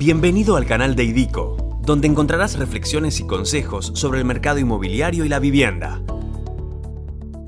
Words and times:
Bienvenido 0.00 0.56
al 0.56 0.64
canal 0.64 0.96
de 0.96 1.04
IDICO, 1.04 1.78
donde 1.82 2.08
encontrarás 2.08 2.58
reflexiones 2.58 3.20
y 3.20 3.26
consejos 3.26 3.92
sobre 3.96 4.20
el 4.20 4.24
mercado 4.24 4.58
inmobiliario 4.58 5.26
y 5.26 5.28
la 5.28 5.40
vivienda. 5.40 6.00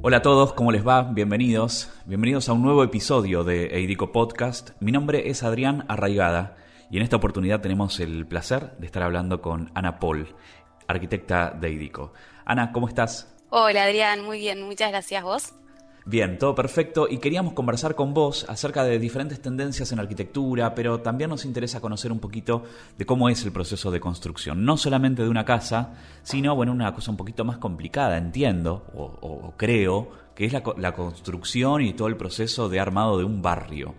Hola 0.02 0.18
a 0.18 0.22
todos, 0.22 0.52
¿cómo 0.52 0.70
les 0.70 0.86
va? 0.86 1.04
Bienvenidos. 1.04 1.88
Bienvenidos 2.04 2.50
a 2.50 2.52
un 2.52 2.60
nuevo 2.60 2.84
episodio 2.84 3.42
de 3.42 3.68
EIDICO 3.68 4.12
Podcast. 4.12 4.72
Mi 4.80 4.92
nombre 4.92 5.30
es 5.30 5.42
Adrián 5.42 5.86
Arraigada 5.88 6.58
y 6.90 6.98
en 6.98 7.04
esta 7.04 7.16
oportunidad 7.16 7.62
tenemos 7.62 7.98
el 8.00 8.26
placer 8.26 8.76
de 8.76 8.84
estar 8.84 9.02
hablando 9.02 9.40
con 9.40 9.70
Ana 9.74 9.98
Paul, 9.98 10.36
arquitecta 10.88 11.56
de 11.58 11.68
EIDICO. 11.68 12.12
Ana, 12.44 12.70
¿cómo 12.72 12.86
estás? 12.86 13.34
Hola 13.48 13.84
Adrián, 13.84 14.26
muy 14.26 14.38
bien, 14.38 14.62
muchas 14.62 14.90
gracias 14.90 15.24
vos. 15.24 15.54
Bien, 16.04 16.36
todo 16.36 16.56
perfecto 16.56 17.06
y 17.08 17.18
queríamos 17.18 17.52
conversar 17.52 17.94
con 17.94 18.12
vos 18.12 18.44
acerca 18.48 18.82
de 18.82 18.98
diferentes 18.98 19.40
tendencias 19.40 19.92
en 19.92 20.00
arquitectura, 20.00 20.74
pero 20.74 21.00
también 21.00 21.30
nos 21.30 21.44
interesa 21.44 21.80
conocer 21.80 22.10
un 22.10 22.18
poquito 22.18 22.64
de 22.98 23.06
cómo 23.06 23.28
es 23.28 23.44
el 23.44 23.52
proceso 23.52 23.92
de 23.92 24.00
construcción, 24.00 24.64
no 24.64 24.76
solamente 24.76 25.22
de 25.22 25.28
una 25.28 25.44
casa, 25.44 25.94
sino, 26.24 26.56
bueno, 26.56 26.72
una 26.72 26.92
cosa 26.92 27.12
un 27.12 27.16
poquito 27.16 27.44
más 27.44 27.58
complicada, 27.58 28.18
entiendo, 28.18 28.84
o, 28.94 29.54
creo, 29.56 30.10
que 30.34 30.44
es 30.44 30.52
la, 30.52 30.64
la 30.76 30.92
construcción 30.92 31.82
y 31.82 31.92
todo 31.92 32.08
el 32.08 32.16
proceso 32.16 32.68
de 32.68 32.80
armado 32.80 33.16
de 33.16 33.24
un 33.24 33.40
barrio. 33.40 33.94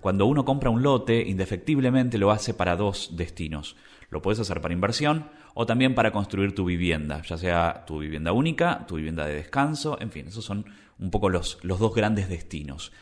Cuando 0.00 0.26
uno 0.26 0.44
compra 0.44 0.70
un 0.70 0.82
lote, 0.82 1.22
indefectiblemente 1.22 2.18
lo 2.18 2.32
hace 2.32 2.52
para 2.52 2.74
dos 2.74 3.12
destinos. 3.16 3.76
Lo 4.10 4.20
puedes 4.20 4.40
hacer 4.40 4.60
para 4.60 4.74
inversión 4.74 5.28
o 5.54 5.66
también 5.66 5.94
para 5.94 6.10
construir 6.10 6.54
tu 6.54 6.64
vivienda, 6.64 7.22
ya 7.22 7.38
sea 7.38 7.84
tu 7.86 8.00
vivienda 8.00 8.32
única, 8.32 8.84
tu 8.86 8.96
vivienda 8.96 9.24
de 9.24 9.36
descanso, 9.36 9.96
en 10.00 10.10
fin, 10.10 10.26
esos 10.26 10.44
son 10.44 10.66
un 10.98 11.10
poco 11.10 11.28
los, 11.28 11.58
los 11.62 11.78
dos 11.78 11.94
grandes 11.94 12.28
destinos. 12.28 12.92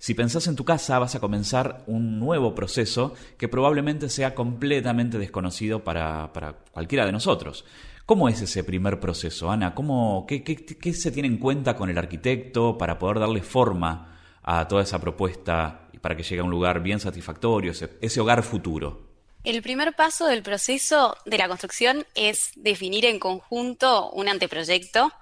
Si 0.00 0.14
pensás 0.14 0.46
en 0.46 0.54
tu 0.54 0.64
casa, 0.64 1.00
vas 1.00 1.16
a 1.16 1.20
comenzar 1.20 1.82
un 1.88 2.20
nuevo 2.20 2.54
proceso 2.54 3.14
que 3.36 3.48
probablemente 3.48 4.08
sea 4.08 4.32
completamente 4.32 5.18
desconocido 5.18 5.82
para, 5.82 6.30
cualquiera 6.70 7.04
de 7.04 7.10
nosotros. 7.10 7.64
¿Cómo 8.06 8.28
es 8.28 8.40
ese 8.40 8.62
primer 8.62 9.00
proceso, 9.00 9.50
Ana? 9.50 9.74
¿Cómo, 9.74 10.24
qué, 10.28 10.44
qué, 10.44 10.92
se 10.94 11.10
tiene 11.10 11.26
en 11.26 11.38
cuenta 11.38 11.74
con 11.74 11.90
el 11.90 11.98
arquitecto 11.98 12.78
para 12.78 12.96
poder 12.96 13.18
darle 13.18 13.42
forma 13.42 14.20
a 14.42 14.68
toda 14.68 14.84
esa 14.84 15.00
propuesta 15.00 15.88
y 15.92 15.98
para 15.98 16.16
que 16.16 16.22
llegue 16.22 16.40
a 16.40 16.44
un 16.44 16.50
lugar 16.50 16.80
bien 16.80 17.00
satisfactorio, 17.00 17.72
ese 17.72 18.20
hogar 18.20 18.44
futuro? 18.44 19.08
El 19.42 19.62
primer 19.62 19.94
paso 19.96 20.26
del 20.26 20.42
proceso 20.42 21.16
de 21.26 21.38
la 21.38 21.48
construcción 21.48 22.06
es 22.14 22.52
definir 22.54 23.04
en 23.04 23.18
conjunto 23.18 24.10
un 24.10 24.28
anteproyecto 24.28 25.12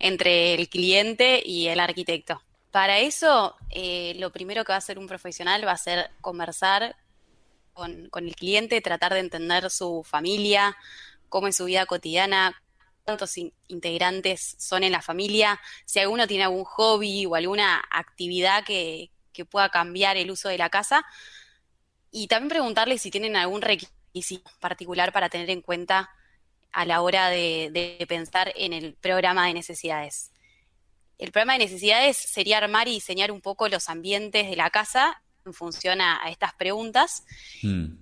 entre 0.00 0.54
el 0.54 0.68
cliente 0.68 1.42
y 1.44 1.68
el 1.68 1.78
arquitecto. 1.78 2.42
Para 2.72 2.98
eso, 2.98 3.56
eh, 3.68 4.14
lo 4.16 4.32
primero 4.32 4.64
que 4.64 4.72
va 4.72 4.76
a 4.76 4.78
hacer 4.78 4.98
un 4.98 5.06
profesional 5.06 5.66
va 5.66 5.72
a 5.72 5.76
ser 5.76 6.10
conversar 6.20 6.96
con, 7.74 8.10
el 8.14 8.34
cliente, 8.34 8.80
tratar 8.80 9.14
de 9.14 9.20
entender 9.20 9.70
su 9.70 10.02
familia, 10.04 10.76
cómo 11.28 11.46
es 11.48 11.56
su 11.56 11.66
vida 11.66 11.86
cotidiana, 11.86 12.60
cuántos 13.04 13.36
integrantes 13.68 14.56
son 14.58 14.84
en 14.84 14.92
la 14.92 15.02
familia, 15.02 15.60
si 15.84 15.98
alguno 15.98 16.26
tiene 16.26 16.44
algún 16.44 16.64
hobby 16.64 17.26
o 17.26 17.34
alguna 17.34 17.82
actividad 17.90 18.64
que, 18.64 19.10
que 19.32 19.44
pueda 19.44 19.68
cambiar 19.68 20.16
el 20.16 20.30
uso 20.30 20.48
de 20.48 20.58
la 20.58 20.70
casa. 20.70 21.04
Y 22.10 22.26
también 22.26 22.50
preguntarle 22.50 22.98
si 22.98 23.10
tienen 23.10 23.36
algún 23.36 23.62
requisito 23.62 24.50
particular 24.60 25.12
para 25.12 25.28
tener 25.28 25.50
en 25.50 25.62
cuenta 25.62 26.10
a 26.72 26.84
la 26.84 27.02
hora 27.02 27.28
de, 27.28 28.04
pensar 28.08 28.52
en 28.56 28.72
el 28.72 28.94
programa 28.94 29.46
de 29.46 29.54
necesidades. 29.54 30.30
El 31.18 31.32
programa 31.32 31.54
de 31.54 31.60
necesidades 31.60 32.16
sería 32.16 32.58
armar 32.58 32.88
y 32.88 32.92
diseñar 32.92 33.30
un 33.30 33.40
poco 33.40 33.68
los 33.68 33.88
ambientes 33.88 34.48
de 34.48 34.56
la 34.56 34.70
casa 34.70 35.22
en 35.44 35.52
función 35.52 36.00
a, 36.00 36.20
estas 36.30 36.54
preguntas. 36.54 37.24
Hmm. 37.62 37.96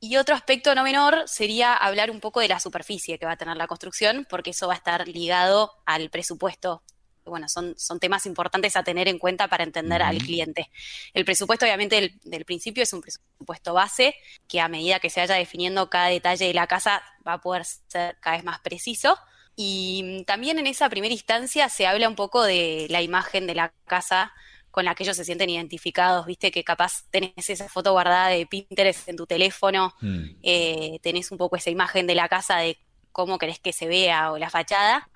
Y 0.00 0.16
otro 0.16 0.34
aspecto 0.34 0.74
no 0.74 0.82
menor 0.82 1.24
sería 1.26 1.74
hablar 1.74 2.10
un 2.10 2.20
poco 2.20 2.40
de 2.40 2.48
la 2.48 2.58
superficie 2.58 3.18
que 3.18 3.26
va 3.26 3.32
a 3.32 3.36
tener 3.36 3.56
la 3.56 3.68
construcción, 3.68 4.26
porque 4.28 4.50
eso 4.50 4.66
va 4.66 4.74
a 4.74 4.76
estar 4.76 5.06
ligado 5.06 5.72
al 5.86 6.10
presupuesto 6.10 6.82
bueno, 7.24 7.48
son, 7.48 7.74
son 7.76 8.00
temas 8.00 8.26
importantes 8.26 8.76
a 8.76 8.82
tener 8.82 9.08
en 9.08 9.18
cuenta 9.18 9.48
para 9.48 9.64
entender 9.64 10.02
al 10.02 10.18
cliente. 10.18 10.70
El 11.14 11.24
presupuesto, 11.24 11.64
obviamente, 11.64 12.18
del, 12.22 12.44
principio 12.44 12.82
es 12.82 12.92
un 12.92 13.00
presupuesto 13.00 13.74
base, 13.74 14.14
que 14.48 14.60
a 14.60 14.68
medida 14.68 15.00
que 15.00 15.10
se 15.10 15.20
vaya 15.20 15.36
definiendo 15.36 15.88
cada 15.90 16.08
detalle 16.08 16.46
de 16.46 16.54
la 16.54 16.66
casa 16.66 17.02
va 17.26 17.34
a 17.34 17.40
poder 17.40 17.64
ser 17.64 18.16
cada 18.20 18.36
vez 18.36 18.44
más 18.44 18.60
preciso. 18.60 19.18
Y 19.54 20.24
también 20.26 20.58
en 20.58 20.66
esa 20.66 20.88
primera 20.88 21.12
instancia 21.12 21.68
se 21.68 21.86
habla 21.86 22.08
un 22.08 22.16
poco 22.16 22.42
de 22.42 22.86
la 22.90 23.02
imagen 23.02 23.46
de 23.46 23.54
la 23.54 23.72
casa 23.86 24.32
con 24.72 24.86
la 24.86 24.94
que 24.94 25.04
ellos 25.04 25.18
se 25.18 25.26
sienten 25.26 25.50
identificados, 25.50 26.24
viste 26.24 26.50
que 26.50 26.64
capaz 26.64 27.04
tenés 27.10 27.50
esa 27.50 27.68
foto 27.68 27.92
guardada 27.92 28.28
de 28.28 28.46
Pinterest 28.46 29.06
en 29.06 29.16
tu 29.16 29.26
teléfono, 29.26 29.94
mm. 30.00 30.24
eh, 30.42 30.98
tenés 31.02 31.30
un 31.30 31.36
poco 31.36 31.56
esa 31.56 31.68
imagen 31.68 32.06
de 32.06 32.14
la 32.14 32.26
casa 32.26 32.56
de 32.56 32.78
cómo 33.12 33.38
querés 33.38 33.60
que 33.60 33.74
se 33.74 33.86
vea 33.86 34.32
o 34.32 34.38
la 34.38 34.48
fachada, 34.48 35.10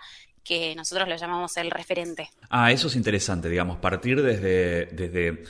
que 0.46 0.74
nosotros 0.76 1.08
lo 1.08 1.16
llamamos 1.16 1.56
el 1.56 1.70
referente. 1.70 2.30
Ah, 2.48 2.70
eso 2.70 2.86
es 2.86 2.96
interesante, 2.96 3.48
digamos, 3.48 3.78
partir 3.78 4.22
desde, 4.22 4.86
desde, 4.86 5.44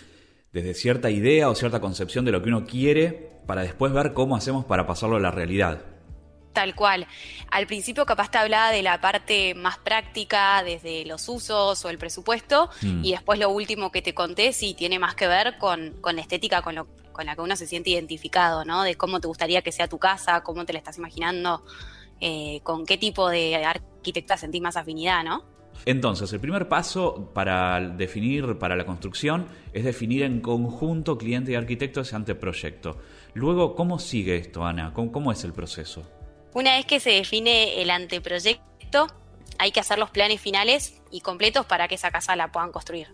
desde 0.52 0.74
cierta 0.74 1.10
idea 1.10 1.50
o 1.50 1.54
cierta 1.54 1.80
concepción 1.80 2.24
de 2.24 2.32
lo 2.32 2.42
que 2.42 2.48
uno 2.48 2.64
quiere 2.64 3.40
para 3.46 3.62
después 3.62 3.92
ver 3.92 4.14
cómo 4.14 4.36
hacemos 4.36 4.64
para 4.64 4.86
pasarlo 4.86 5.16
a 5.16 5.20
la 5.20 5.30
realidad. 5.30 5.82
Tal 6.54 6.74
cual. 6.74 7.06
Al 7.50 7.66
principio 7.66 8.06
capaz 8.06 8.30
te 8.30 8.38
hablaba 8.38 8.70
de 8.70 8.82
la 8.82 8.98
parte 8.98 9.54
más 9.54 9.76
práctica, 9.76 10.62
desde 10.64 11.04
los 11.04 11.28
usos 11.28 11.84
o 11.84 11.90
el 11.90 11.98
presupuesto, 11.98 12.70
mm. 12.80 13.04
y 13.04 13.10
después 13.12 13.38
lo 13.38 13.50
último 13.50 13.92
que 13.92 14.00
te 14.00 14.14
conté 14.14 14.54
sí 14.54 14.72
tiene 14.72 14.98
más 14.98 15.14
que 15.14 15.28
ver 15.28 15.58
con, 15.58 15.92
con 16.00 16.16
la 16.16 16.22
estética, 16.22 16.62
con, 16.62 16.74
lo, 16.74 16.86
con 17.12 17.26
la 17.26 17.34
que 17.34 17.42
uno 17.42 17.56
se 17.56 17.66
siente 17.66 17.90
identificado, 17.90 18.64
¿no? 18.64 18.82
De 18.84 18.94
cómo 18.94 19.20
te 19.20 19.28
gustaría 19.28 19.60
que 19.60 19.70
sea 19.70 19.86
tu 19.86 19.98
casa, 19.98 20.40
cómo 20.40 20.64
te 20.64 20.72
la 20.72 20.78
estás 20.78 20.96
imaginando, 20.96 21.62
eh, 22.20 22.60
con 22.62 22.86
qué 22.86 22.96
tipo 22.96 23.28
de 23.28 23.56
arquitecta 23.56 24.36
sentís 24.36 24.62
más 24.62 24.76
afinidad, 24.76 25.24
¿no? 25.24 25.56
Entonces, 25.84 26.32
el 26.32 26.40
primer 26.40 26.68
paso 26.68 27.30
para 27.34 27.80
definir, 27.80 28.58
para 28.58 28.76
la 28.76 28.86
construcción, 28.86 29.46
es 29.72 29.84
definir 29.84 30.22
en 30.22 30.40
conjunto 30.40 31.18
cliente 31.18 31.52
y 31.52 31.54
arquitecto 31.54 32.00
ese 32.00 32.16
anteproyecto. 32.16 32.98
Luego, 33.34 33.74
¿cómo 33.74 33.98
sigue 33.98 34.36
esto, 34.36 34.64
Ana? 34.64 34.92
¿Cómo, 34.94 35.30
es 35.30 35.44
el 35.44 35.52
proceso? 35.52 36.08
Una 36.54 36.76
vez 36.76 36.86
que 36.86 37.00
se 37.00 37.10
define 37.10 37.82
el 37.82 37.90
anteproyecto, 37.90 39.06
hay 39.58 39.72
que 39.72 39.80
hacer 39.80 39.98
los 39.98 40.10
planes 40.10 40.40
finales 40.40 41.02
y 41.10 41.20
completos 41.20 41.66
para 41.66 41.86
que 41.88 41.96
esa 41.96 42.10
casa 42.10 42.34
la 42.34 42.50
puedan 42.50 42.72
construir. 42.72 43.08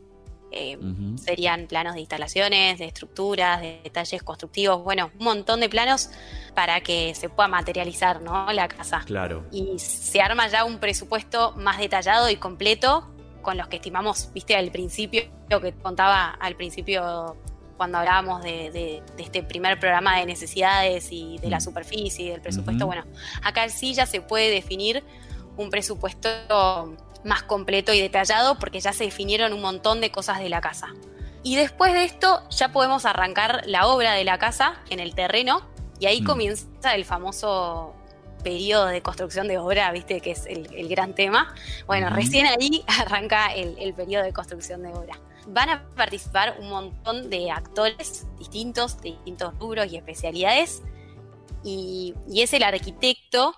Eh, 0.55 0.79
serían 1.17 1.67
planos 1.67 1.95
de 1.95 2.01
instalaciones, 2.01 2.79
de 2.79 2.85
estructuras, 2.85 3.61
de 3.63 3.81
detalles 3.83 4.23
constructivos, 4.23 4.85
bueno, 4.85 5.11
un 5.19 5.25
montón 5.25 5.61
de 5.61 5.69
planos 5.71 6.11
para 6.55 6.83
que 6.83 7.15
se 7.15 7.31
pueda 7.31 7.49
materializar 7.49 8.21
¿no? 8.21 8.53
la 8.53 8.69
casa. 8.69 9.03
Claro. 9.07 9.47
Y 9.51 9.79
se 9.79 10.21
arma 10.21 10.49
ya 10.49 10.65
un 10.65 10.79
presupuesto 10.79 11.53
más 11.57 11.79
detallado 11.79 12.29
y 12.29 12.37
completo 12.37 13.09
con 13.41 13.57
los 13.57 13.69
que 13.69 13.77
estimamos, 13.77 14.31
viste, 14.35 14.55
al 14.55 14.71
principio, 14.71 15.23
lo 15.49 15.61
que 15.61 15.73
contaba 15.73 16.29
al 16.29 16.55
principio 16.55 17.37
cuando 17.77 17.99
hablábamos 17.99 18.43
de, 18.43 19.03
este 19.19 19.43
primer 19.43 19.81
programa 19.81 20.19
de 20.19 20.27
necesidades 20.27 21.09
y 21.11 21.39
de 21.39 21.51
la 21.51 21.61
superficie 21.61 22.27
y 22.27 22.29
del 22.29 22.41
presupuesto. 22.41 22.87
Bueno, 22.87 23.05
acá 23.43 23.69
sí 23.69 23.95
ya 23.95 24.07
se 24.07 24.21
puede 24.21 24.51
definir 24.51 25.03
un 25.57 25.71
presupuesto 25.71 26.97
más 27.25 27.43
completo 27.43 27.93
y 27.93 28.01
detallado 28.01 28.59
porque 28.59 28.81
ya 28.81 28.93
se 28.93 29.05
definieron 29.05 29.53
un 29.53 29.61
montón 29.61 30.01
de 30.01 30.11
cosas 30.11 30.39
de 30.39 30.49
la 30.49 30.61
casa. 30.61 30.89
Y 31.43 31.57
después 31.57 31.93
de 31.93 32.05
esto 32.05 32.43
ya 32.51 32.73
podemos 32.73 33.05
arrancar 33.05 33.63
la 33.67 33.87
obra 33.87 34.13
de 34.13 34.25
la 34.25 34.39
casa 34.39 34.81
en 34.91 35.01
el 35.01 35.15
terreno 35.15 35.67
y 35.99 36.07
ahí 36.07 36.23
mm. 36.23 36.25
comienza 36.25 36.95
el 36.95 37.05
famoso 37.05 37.95
periodo 38.43 38.87
de 38.87 39.03
construcción 39.03 39.49
de 39.49 39.59
obra, 39.59 39.91
viste 39.93 40.21
que 40.21 40.33
es 40.33 40.47
el, 40.47 40.89
gran 40.89 41.15
tema. 41.15 41.55
Bueno, 41.87 42.11
recién 42.11 42.47
ahí 42.47 42.85
arranca 43.01 43.53
el, 43.55 43.95
periodo 43.95 44.25
de 44.25 44.33
construcción 44.33 44.83
de 44.83 44.91
obra. 44.91 45.19
Van 45.47 45.69
a 45.69 45.85
participar 45.97 46.57
un 46.61 46.69
montón 46.69 47.31
de 47.31 47.51
actores 47.51 48.27
distintos, 48.39 49.01
de 49.01 49.11
distintos 49.11 49.59
rubros 49.59 49.93
y 49.93 49.97
especialidades. 49.97 50.83
Y, 51.65 52.15
y 52.29 52.43
es 52.43 52.53
el 52.53 52.65
arquitecto 52.65 53.55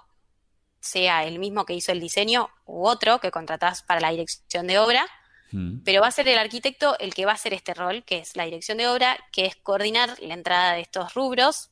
sea 0.85 1.25
el 1.25 1.39
mismo 1.39 1.65
que 1.65 1.73
hizo 1.73 1.93
el 1.93 2.01
diseño 2.01 2.51
u 2.67 2.87
otro 2.87 3.19
que 3.19 3.31
contratás 3.31 3.83
para 3.83 4.01
la 4.01 4.11
dirección 4.11 4.67
de 4.67 4.79
obra, 4.79 5.07
mm. 5.51 5.79
pero 5.83 6.03
va 6.03 6.09
a 6.09 6.13
ser 6.13 6.29
el 6.29 6.39
arquitecto 6.39 6.99
el 6.99 7.15
que 7.15 7.25
va 7.25 7.33
a 7.33 7.37
hacer 7.37 7.55
este 7.55 7.73
rol, 7.73 8.05
que 8.05 8.19
es 8.19 8.37
la 8.37 8.45
dirección 8.45 8.79
de 8.79 8.89
obra, 8.89 9.19
que 9.33 9.47
es 9.47 9.57
coordinar 9.57 10.17
la 10.21 10.35
entrada 10.35 10.75
de 10.75 10.83
estos 10.83 11.15
rubros 11.15 11.71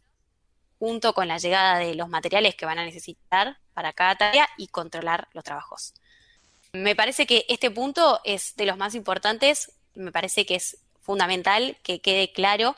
junto 0.79 1.13
con 1.13 1.29
la 1.29 1.39
llegada 1.39 1.79
de 1.79 1.95
los 1.95 2.09
materiales 2.09 2.55
que 2.55 2.67
van 2.67 2.79
a 2.79 2.85
necesitar 2.85 3.59
para 3.75 3.93
cada 3.93 4.17
tarea 4.17 4.49
y 4.57 4.69
controlar 4.69 5.29
los 5.33 5.45
trabajos. 5.45 5.95
Me 6.73 6.97
parece 6.97 7.27
que 7.27 7.45
este 7.49 7.71
punto 7.71 8.21
es 8.25 8.57
de 8.57 8.65
los 8.65 8.79
más 8.79 8.95
importantes, 8.95 9.73
me 9.95 10.11
parece 10.11 10.47
que 10.47 10.55
es 10.55 10.79
fundamental 11.03 11.77
que 11.83 12.01
quede 12.01 12.33
claro 12.33 12.75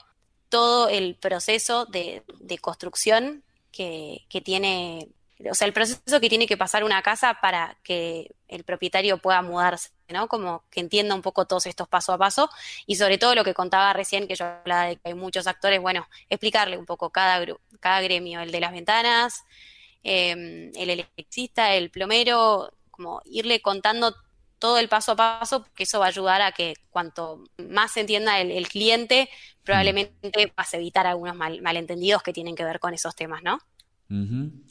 todo 0.49 0.89
el 0.89 1.15
proceso 1.15 1.87
de, 1.87 2.23
construcción 2.61 3.45
que, 3.71 4.27
que 4.29 4.41
tiene 4.41 5.09
o 5.51 5.55
sea, 5.55 5.67
el 5.67 5.73
proceso 5.73 6.21
que 6.21 6.29
tiene 6.29 6.47
que 6.47 6.57
pasar 6.57 6.85
una 6.85 7.03
casa 7.03 7.39
para 7.41 7.77
que 7.83 8.35
el 8.49 8.65
propietario 8.65 9.19
pueda 9.19 9.43
mudarse, 9.43 9.91
¿no? 10.09 10.29
Como 10.29 10.65
que 10.71 10.81
entienda 10.81 11.15
un 11.15 11.23
poco 11.23 11.47
todos 11.47 11.67
estos 11.67 11.89
paso 11.89 12.13
a 12.13 12.19
paso 12.19 12.51
y 12.87 12.97
sobre 12.97 13.19
todo 13.19 13.35
lo 13.35 13.45
que 13.45 13.55
contaba 13.55 13.93
recién, 13.93 14.29
que 14.29 14.35
yo 14.37 14.47
hablaba 14.47 14.87
de 14.87 14.97
que 14.97 15.09
hay 15.09 15.15
muchos 15.15 15.47
actores, 15.47 15.81
bueno, 15.81 16.07
explicarle 16.29 16.79
un 16.79 16.87
poco 16.87 17.11
cada, 17.11 17.45
cada 17.81 18.01
gremio, 18.01 18.41
el 18.41 18.53
de 18.53 18.61
las 18.61 18.73
ventanas, 18.73 19.45
em, 20.03 20.71
el 20.77 20.91
electricista, 20.91 21.75
el 21.75 21.91
plomero, 21.91 22.73
como 22.91 23.23
irle 23.25 23.61
contando 23.61 24.15
todo 24.59 24.79
el 24.79 24.89
paso 24.89 25.13
a 25.13 25.17
paso, 25.17 25.63
porque 25.63 25.83
eso 25.83 25.99
va 25.99 26.07
a 26.07 26.09
ayudar 26.09 26.41
a 26.43 26.53
que 26.53 26.75
cuanto 26.91 27.45
más 27.59 27.93
se 27.93 28.01
entienda 28.01 28.41
el, 28.41 28.69
cliente, 28.69 29.29
probablemente 29.63 30.53
vas 30.57 30.73
a 30.73 30.77
evitar 30.79 31.07
algunos 31.07 31.37
malentendidos 31.37 32.23
que 32.23 32.33
tienen 32.33 32.55
que 32.55 32.65
ver 32.65 32.81
con 32.81 32.95
esos 32.95 33.15
temas, 33.15 33.43
¿no? 33.43 33.59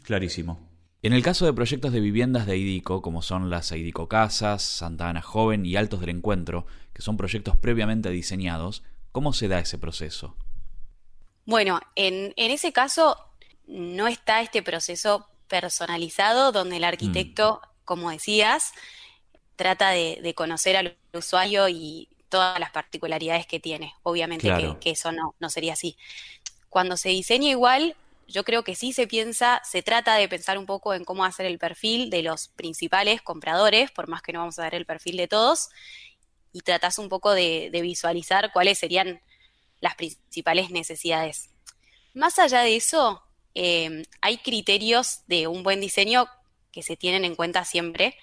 Clarísimo. 0.04 0.74
En 1.04 1.12
el 1.12 1.22
caso 1.22 1.46
de 1.46 1.52
proyectos 1.52 1.92
de 1.92 2.00
viviendas 2.00 2.46
de 2.46 2.58
IDICO, 2.58 3.02
como 3.02 3.22
son 3.22 3.50
las 3.50 3.72
IDICO 3.74 4.08
Casas, 4.08 4.64
Santa 4.64 5.10
Ana 5.10 5.22
Joven 5.22 5.66
y 5.66 5.76
Altos 5.76 6.00
del 6.00 6.10
Encuentro, 6.10 6.66
que 6.94 7.02
son 7.02 7.18
proyectos 7.18 7.58
previamente 7.58 8.10
diseñados, 8.10 8.84
¿cómo 9.12 9.34
se 9.34 9.50
da 9.50 9.60
ese 9.60 9.78
proceso? 9.78 10.38
Bueno, 11.46 11.82
en, 11.96 12.34
ese 12.38 12.72
caso 12.72 13.18
no 13.68 14.08
está 14.08 14.42
este 14.42 14.64
proceso 14.64 15.28
personalizado 15.50 16.54
donde 16.54 16.78
el 16.78 16.86
arquitecto, 16.86 17.62
mm. 17.62 17.68
como 17.84 18.10
decías, 18.10 18.72
trata 19.58 19.90
de, 19.90 20.34
conocer 20.36 20.78
al 20.78 20.98
usuario 21.14 21.68
y 21.68 22.08
todas 22.30 22.60
las 22.62 22.72
particularidades 22.72 23.46
que 23.46 23.60
tiene. 23.60 23.94
Obviamente 24.04 24.50
que, 24.80 24.92
eso 24.92 25.12
no, 25.12 25.36
no 25.40 25.50
sería 25.50 25.74
así. 25.74 25.98
Cuando 26.70 26.96
se 26.96 27.10
diseña 27.10 27.50
igual, 27.50 27.96
yo 28.28 28.44
creo 28.44 28.64
que 28.64 28.75
sí 28.75 28.94
se 28.94 29.08
piensa, 29.08 29.62
se 29.64 29.81
trata 29.81 30.16
de 30.16 30.28
pensar 30.28 30.58
un 30.58 30.66
poco 30.66 30.94
en 30.94 31.04
cómo 31.04 31.25
hacer 31.25 31.46
el 31.46 31.60
perfil 31.60 32.10
de 32.10 32.24
los 32.24 32.50
principales 32.50 33.22
compradores, 33.22 33.92
por 33.92 34.08
más 34.08 34.22
que 34.22 34.34
no 34.34 34.40
vamos 34.40 34.60
a 34.60 34.64
dar 34.64 34.75
el 34.75 34.86
perfil 34.86 35.18
de 35.18 35.28
todos, 35.28 35.70
y 36.52 36.62
tratas 36.62 37.00
un 37.00 37.10
poco 37.10 37.34
de, 37.34 37.70
visualizar 37.81 38.52
cuáles 38.54 38.78
serían 38.78 39.22
las 39.81 39.96
principales 39.96 40.70
necesidades. 40.70 41.50
Más 42.14 42.40
allá 42.40 42.62
de 42.62 42.75
eso, 42.75 43.24
eh, 43.56 44.04
hay 44.22 44.38
criterios 44.38 45.22
de 45.28 45.48
un 45.48 45.64
buen 45.64 45.81
diseño 45.81 46.28
que 46.72 46.84
se 46.84 46.96
tienen 46.96 47.25
en 47.25 47.36
cuenta 47.36 47.66
siempre, 47.66 48.16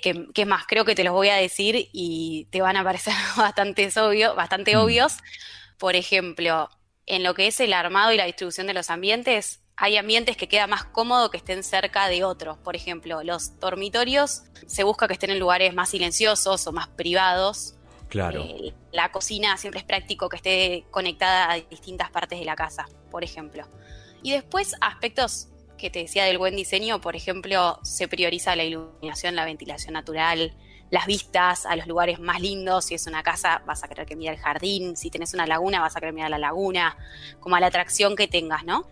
que, 0.00 0.28
es 0.34 0.46
más, 0.46 0.66
creo 0.66 0.84
que 0.84 0.94
te 0.94 1.04
los 1.04 1.14
voy 1.14 1.28
a 1.30 1.36
decir 1.36 1.88
y 1.92 2.46
te 2.50 2.60
van 2.60 2.76
a 2.76 2.84
parecer 2.84 3.14
bastante, 3.36 3.88
obvio, 4.00 4.34
bastante 4.34 4.76
mm. 4.76 4.78
obvios. 4.78 5.14
Por 5.78 5.96
ejemplo, 5.96 6.68
en 7.06 7.22
lo 7.22 7.34
que 7.34 7.46
es 7.46 7.60
el 7.60 7.72
armado 7.72 8.12
y 8.12 8.16
la 8.16 8.24
distribución 8.24 8.66
de 8.66 8.74
los 8.74 8.90
ambientes, 8.90 9.60
hay 9.76 9.96
ambientes 9.96 10.36
que 10.36 10.48
queda 10.48 10.66
más 10.66 10.84
cómodo 10.84 11.30
que 11.30 11.36
estén 11.36 11.62
cerca 11.64 12.08
de 12.08 12.24
otros. 12.24 12.58
Por 12.58 12.76
ejemplo, 12.76 13.22
los 13.22 13.58
dormitorios 13.58 14.42
se 14.66 14.84
busca 14.84 15.08
que 15.08 15.14
estén 15.14 15.30
en 15.30 15.38
lugares 15.38 15.74
más 15.74 15.90
silenciosos 15.90 16.66
o 16.66 16.72
más 16.72 16.88
privados. 16.88 17.74
Claro. 18.08 18.44
Eh, 18.44 18.72
la 18.92 19.10
cocina 19.10 19.56
siempre 19.56 19.80
es 19.80 19.84
práctico 19.84 20.28
que 20.28 20.36
esté 20.36 20.84
conectada 20.90 21.50
a 21.50 21.56
distintas 21.56 22.10
partes 22.10 22.38
de 22.38 22.44
la 22.44 22.54
casa, 22.54 22.86
por 23.10 23.24
ejemplo. 23.24 23.66
Y 24.22 24.30
después 24.30 24.74
aspectos 24.80 25.48
que 25.76 25.90
te 25.90 25.98
decía 25.98 26.24
del 26.24 26.38
buen 26.38 26.54
diseño, 26.54 27.00
por 27.00 27.16
ejemplo, 27.16 27.80
se 27.82 28.06
prioriza 28.06 28.54
la 28.54 28.64
iluminación, 28.64 29.34
la 29.34 29.44
ventilación 29.44 29.94
natural, 29.94 30.54
las 30.94 31.06
vistas 31.06 31.66
a 31.66 31.74
los 31.74 31.88
lugares 31.88 32.20
más 32.20 32.40
lindos. 32.40 32.84
Si 32.84 32.94
es 32.94 33.08
una 33.08 33.24
casa, 33.24 33.62
vas 33.66 33.82
a 33.82 33.88
querer 33.88 34.06
que 34.06 34.14
mire 34.14 34.30
el 34.30 34.38
jardín. 34.38 34.96
Si 34.96 35.10
tenés 35.10 35.34
una 35.34 35.44
laguna, 35.44 35.80
vas 35.80 35.96
a 35.96 36.00
querer 36.00 36.14
mirar 36.14 36.30
la 36.30 36.38
laguna. 36.38 36.96
Como 37.40 37.56
a 37.56 37.60
la 37.60 37.66
atracción 37.66 38.14
que 38.14 38.28
tengas, 38.28 38.64
¿no? 38.64 38.86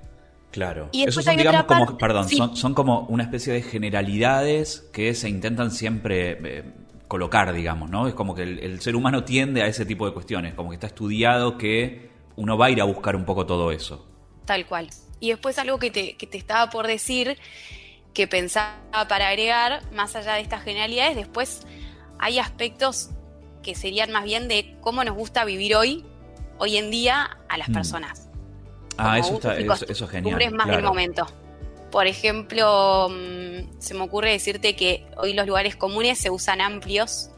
Claro. 0.50 0.88
Y 0.90 1.04
Esos 1.04 1.24
son, 1.24 1.36
digamos, 1.36 1.62
como, 1.62 1.96
perdón, 1.96 2.28
son, 2.28 2.74
como 2.74 3.02
una 3.02 3.22
especie 3.22 3.52
de 3.52 3.62
generalidades 3.62 4.80
que 4.92 5.14
se 5.14 5.28
intentan 5.28 5.70
siempre 5.70 6.38
eh, 6.42 6.64
colocar, 7.06 7.52
digamos, 7.52 7.88
¿no? 7.88 8.08
Es 8.08 8.14
como 8.14 8.34
que 8.34 8.42
el, 8.42 8.80
ser 8.80 8.96
humano 8.96 9.22
tiende 9.22 9.62
a 9.62 9.66
ese 9.66 9.86
tipo 9.86 10.04
de 10.04 10.12
cuestiones, 10.12 10.54
como 10.54 10.70
que 10.70 10.74
está 10.74 10.88
estudiado 10.88 11.56
que 11.56 12.10
uno 12.34 12.58
va 12.58 12.66
a 12.66 12.70
ir 12.70 12.80
a 12.80 12.84
buscar 12.84 13.14
un 13.14 13.24
poco 13.24 13.46
todo 13.46 13.70
eso. 13.70 14.04
Tal 14.44 14.66
cual. 14.66 14.90
Y 15.20 15.28
después 15.30 15.56
algo 15.58 15.78
que 15.78 15.92
te, 15.92 16.16
que 16.16 16.26
te 16.26 16.36
estaba 16.36 16.68
por 16.68 16.88
decir, 16.88 17.38
que 18.12 18.26
pensaba 18.26 19.06
para 19.08 19.28
agregar, 19.28 19.80
más 19.92 20.16
allá 20.16 20.34
de 20.34 20.40
estas 20.40 20.64
generalidades, 20.64 21.16
después 21.16 21.64
hay 22.22 22.38
aspectos 22.38 23.10
que 23.64 23.74
serían 23.74 24.12
más 24.12 24.22
bien 24.22 24.46
de 24.46 24.76
cómo 24.80 25.02
nos 25.02 25.16
gusta 25.16 25.44
vivir 25.44 25.74
hoy, 25.74 26.06
hoy 26.58 26.76
en 26.76 26.88
día, 26.92 27.38
a 27.48 27.58
las 27.58 27.68
mm. 27.68 27.72
personas. 27.72 28.28
Ah, 28.96 29.18
eso, 29.18 29.34
está, 29.34 29.58
eso, 29.58 29.84
es 29.88 30.08
genial. 30.08 30.54
más 30.54 30.68
del 30.68 30.84
momento. 30.84 31.26
Por 31.90 32.06
ejemplo, 32.06 33.08
mm, 33.10 33.80
se 33.80 33.94
me 33.94 34.02
ocurre 34.02 34.30
decirte 34.30 34.76
que 34.76 35.04
hoy 35.16 35.32
los 35.32 35.48
lugares 35.48 35.74
comunes 35.74 36.16
se 36.16 36.30
usan 36.30 36.60
amplios, 36.60 37.30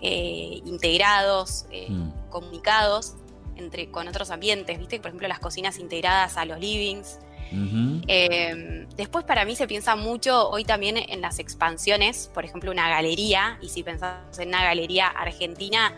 eh, 0.00 0.62
integrados, 0.64 1.66
eh, 1.70 1.90
mm. 1.90 2.30
comunicados 2.30 3.16
entre, 3.56 3.90
con 3.90 4.08
otros 4.08 4.30
ambientes, 4.30 4.78
¿viste? 4.78 5.00
Por 5.00 5.08
ejemplo, 5.08 5.28
las 5.28 5.38
cocinas 5.38 5.78
integradas 5.78 6.38
a 6.38 6.46
los 6.46 6.58
livings, 6.58 7.18
Em, 7.52 8.88
después 8.96 9.24
para 9.24 9.44
mí 9.44 9.56
se 9.56 9.66
piensa 9.66 9.96
mucho 9.96 10.48
hoy 10.50 10.64
también 10.64 10.96
en 10.96 11.20
las 11.20 11.38
expansiones, 11.38 12.30
por 12.32 12.44
ejemplo 12.44 12.70
una 12.70 12.88
galería, 12.88 13.58
y 13.60 13.68
si 13.68 13.82
pensamos 13.82 14.38
en 14.38 14.48
una 14.48 14.62
galería 14.64 15.06
argentina, 15.06 15.92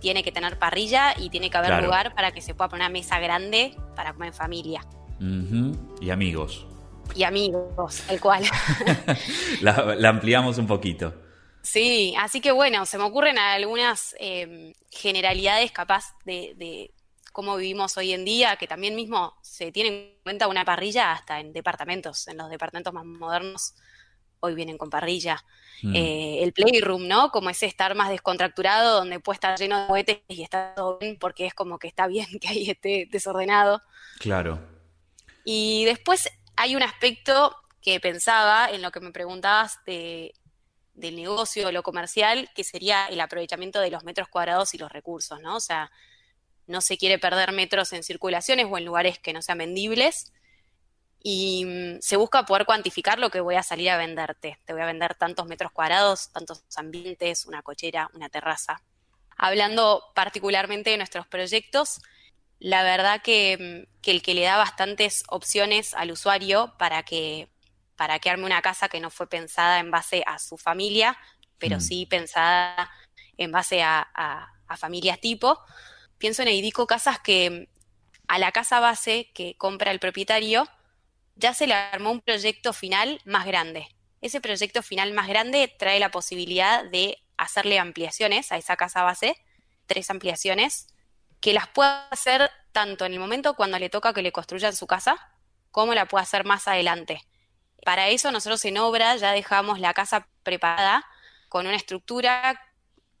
tiene 0.00 0.22
que 0.22 0.32
tener 0.32 0.58
parrilla 0.58 1.14
y 1.18 1.30
tiene 1.30 1.48
que 1.48 1.56
haber 1.56 1.82
lugar 1.82 2.14
para 2.14 2.32
que 2.32 2.42
se 2.42 2.54
pueda 2.54 2.68
poner 2.68 2.86
una 2.86 2.92
mesa 2.92 3.18
grande 3.18 3.74
para 3.96 4.12
comer 4.12 4.28
en 4.28 4.34
familia. 4.34 4.86
Y 6.00 6.10
amigos. 6.10 6.66
Y 7.14 7.22
amigos, 7.22 8.02
el 8.10 8.20
cual. 8.20 8.44
la, 9.60 10.08
ampliamos 10.08 10.58
un 10.58 10.66
poquito. 10.66 11.14
Sí, 11.62 12.14
así 12.18 12.42
que 12.42 12.52
bueno, 12.52 12.84
se 12.84 12.98
me 12.98 13.04
ocurren 13.04 13.38
algunas 13.38 14.14
em, 14.18 14.74
generalidades 14.90 15.72
capaz 15.72 16.14
de 16.26 16.92
cómo 17.34 17.56
vivimos 17.56 17.96
hoy 17.96 18.12
en 18.12 18.24
día, 18.24 18.54
que 18.54 18.68
también 18.68 18.94
mismo 18.94 19.34
se 19.42 19.72
tiene 19.72 19.88
en 19.88 20.22
cuenta 20.22 20.46
una 20.46 20.64
parrilla 20.64 21.10
hasta 21.10 21.40
en 21.40 21.52
departamentos, 21.52 22.28
en 22.28 22.36
los 22.36 22.48
departamentos 22.48 22.94
más 22.94 23.04
modernos 23.04 23.74
hoy 24.38 24.54
vienen 24.54 24.78
con 24.78 24.88
parrilla. 24.88 25.44
Mm. 25.82 25.96
Eh, 25.96 26.42
el 26.44 26.52
playroom, 26.52 27.08
¿no? 27.08 27.30
Como 27.30 27.50
ese 27.50 27.66
estar 27.66 27.96
más 27.96 28.10
descontracturado, 28.10 28.98
donde 28.98 29.18
puede 29.18 29.34
estar 29.34 29.58
lleno 29.58 29.80
de 29.80 29.86
juguetes 29.86 30.20
y 30.28 30.42
está 30.42 30.74
todo 30.76 30.98
bien, 30.98 31.18
porque 31.18 31.46
es 31.46 31.54
como 31.54 31.80
que 31.80 31.88
está 31.88 32.06
bien 32.06 32.26
que 32.40 32.48
ahí 32.48 32.70
esté 32.70 33.08
desordenado. 33.10 33.82
Claro. 34.20 34.60
Y 35.44 35.84
después 35.86 36.30
hay 36.54 36.76
un 36.76 36.84
aspecto 36.84 37.56
que 37.82 37.98
pensaba 37.98 38.70
en 38.70 38.80
lo 38.80 38.92
que 38.92 39.00
me 39.00 39.10
preguntabas 39.10 39.80
de, 39.84 40.34
del 40.94 41.16
negocio, 41.16 41.72
lo 41.72 41.82
comercial, 41.82 42.48
que 42.54 42.62
sería 42.62 43.06
el 43.06 43.20
aprovechamiento 43.20 43.80
de 43.80 43.90
los 43.90 44.04
metros 44.04 44.28
cuadrados 44.28 44.72
y 44.74 44.78
los 44.78 44.92
recursos, 44.92 45.40
¿no? 45.40 45.56
O 45.56 45.60
sea, 45.60 45.90
no 46.66 46.80
se 46.80 46.96
quiere 46.96 47.18
perder 47.18 47.52
metros 47.52 47.92
en 47.92 48.02
circulaciones 48.02 48.66
o 48.68 48.78
en 48.78 48.84
lugares 48.84 49.18
que 49.18 49.32
no 49.32 49.42
sean 49.42 49.58
vendibles. 49.58 50.32
Y 51.22 51.64
mm, 51.64 52.00
se 52.00 52.16
busca 52.16 52.44
poder 52.44 52.66
cuantificar 52.66 53.18
lo 53.18 53.30
que 53.30 53.40
voy 53.40 53.56
a 53.56 53.62
salir 53.62 53.90
a 53.90 53.96
venderte. 53.96 54.58
Te 54.64 54.72
voy 54.72 54.82
a 54.82 54.86
vender 54.86 55.14
tantos 55.14 55.46
metros 55.46 55.72
cuadrados, 55.72 56.30
tantos 56.32 56.64
ambientes, 56.76 57.46
una 57.46 57.62
cochera, 57.62 58.10
una 58.14 58.28
terraza. 58.28 58.82
Hablando 59.36 60.04
particularmente 60.14 60.90
de 60.90 60.96
nuestros 60.96 61.26
proyectos, 61.26 62.00
la 62.58 62.82
verdad 62.82 63.20
que, 63.22 63.86
mm, 63.86 64.10
el 64.10 64.22
que 64.22 64.34
le 64.34 64.42
da 64.42 64.56
bastantes 64.56 65.24
opciones 65.28 65.94
al 65.94 66.12
usuario 66.12 66.74
para 66.78 67.02
que, 67.02 67.48
para 67.96 68.18
que 68.18 68.30
arme 68.30 68.46
una 68.46 68.62
casa 68.62 68.88
que 68.88 69.00
no 69.00 69.10
fue 69.10 69.28
pensada 69.28 69.78
en 69.80 69.90
base 69.90 70.24
a 70.26 70.38
su 70.38 70.56
familia, 70.56 71.16
pero 71.58 71.76
mm. 71.78 71.80
sí 71.80 72.06
pensada 72.06 72.90
en 73.36 73.50
base 73.50 73.82
a, 73.82 74.00
a 74.66 74.76
familias 74.76 75.20
tipo, 75.20 75.58
pienso 76.18 76.42
en 76.42 76.48
Eidico 76.48 76.86
Casas 76.86 77.18
que 77.18 77.68
a 78.28 78.38
la 78.38 78.52
casa 78.52 78.80
base 78.80 79.30
que 79.34 79.56
compra 79.56 79.90
el 79.90 80.00
propietario 80.00 80.68
ya 81.36 81.54
se 81.54 81.66
le 81.66 81.74
armó 81.74 82.10
un 82.10 82.20
proyecto 82.20 82.72
final 82.72 83.20
más 83.24 83.46
grande. 83.46 83.88
Ese 84.20 84.40
proyecto 84.40 84.82
final 84.82 85.12
más 85.12 85.28
grande 85.28 85.74
trae 85.78 85.98
la 86.00 86.10
posibilidad 86.10 86.84
de 86.84 87.18
hacerle 87.36 87.78
ampliaciones 87.78 88.52
a 88.52 88.56
esa 88.56 88.76
casa 88.76 89.02
base, 89.02 89.36
tres 89.86 90.08
ampliaciones, 90.10 90.86
que 91.40 91.52
las 91.52 91.68
pueda 91.68 92.08
hacer 92.08 92.50
tanto 92.72 93.04
en 93.04 93.12
el 93.12 93.20
momento 93.20 93.54
cuando 93.54 93.78
le 93.78 93.90
toca 93.90 94.14
que 94.14 94.22
le 94.22 94.32
construyan 94.32 94.74
su 94.74 94.86
casa, 94.86 95.16
como 95.70 95.92
la 95.94 96.06
pueda 96.06 96.22
hacer 96.22 96.44
más 96.44 96.68
adelante. 96.68 97.20
Para 97.84 98.08
eso 98.08 98.30
nosotros 98.32 98.64
en 98.64 98.78
obra 98.78 99.16
ya 99.16 99.32
dejamos 99.32 99.78
la 99.78 99.92
casa 99.92 100.26
preparada 100.42 101.04
con 101.48 101.66
una 101.66 101.76
estructura 101.76 102.58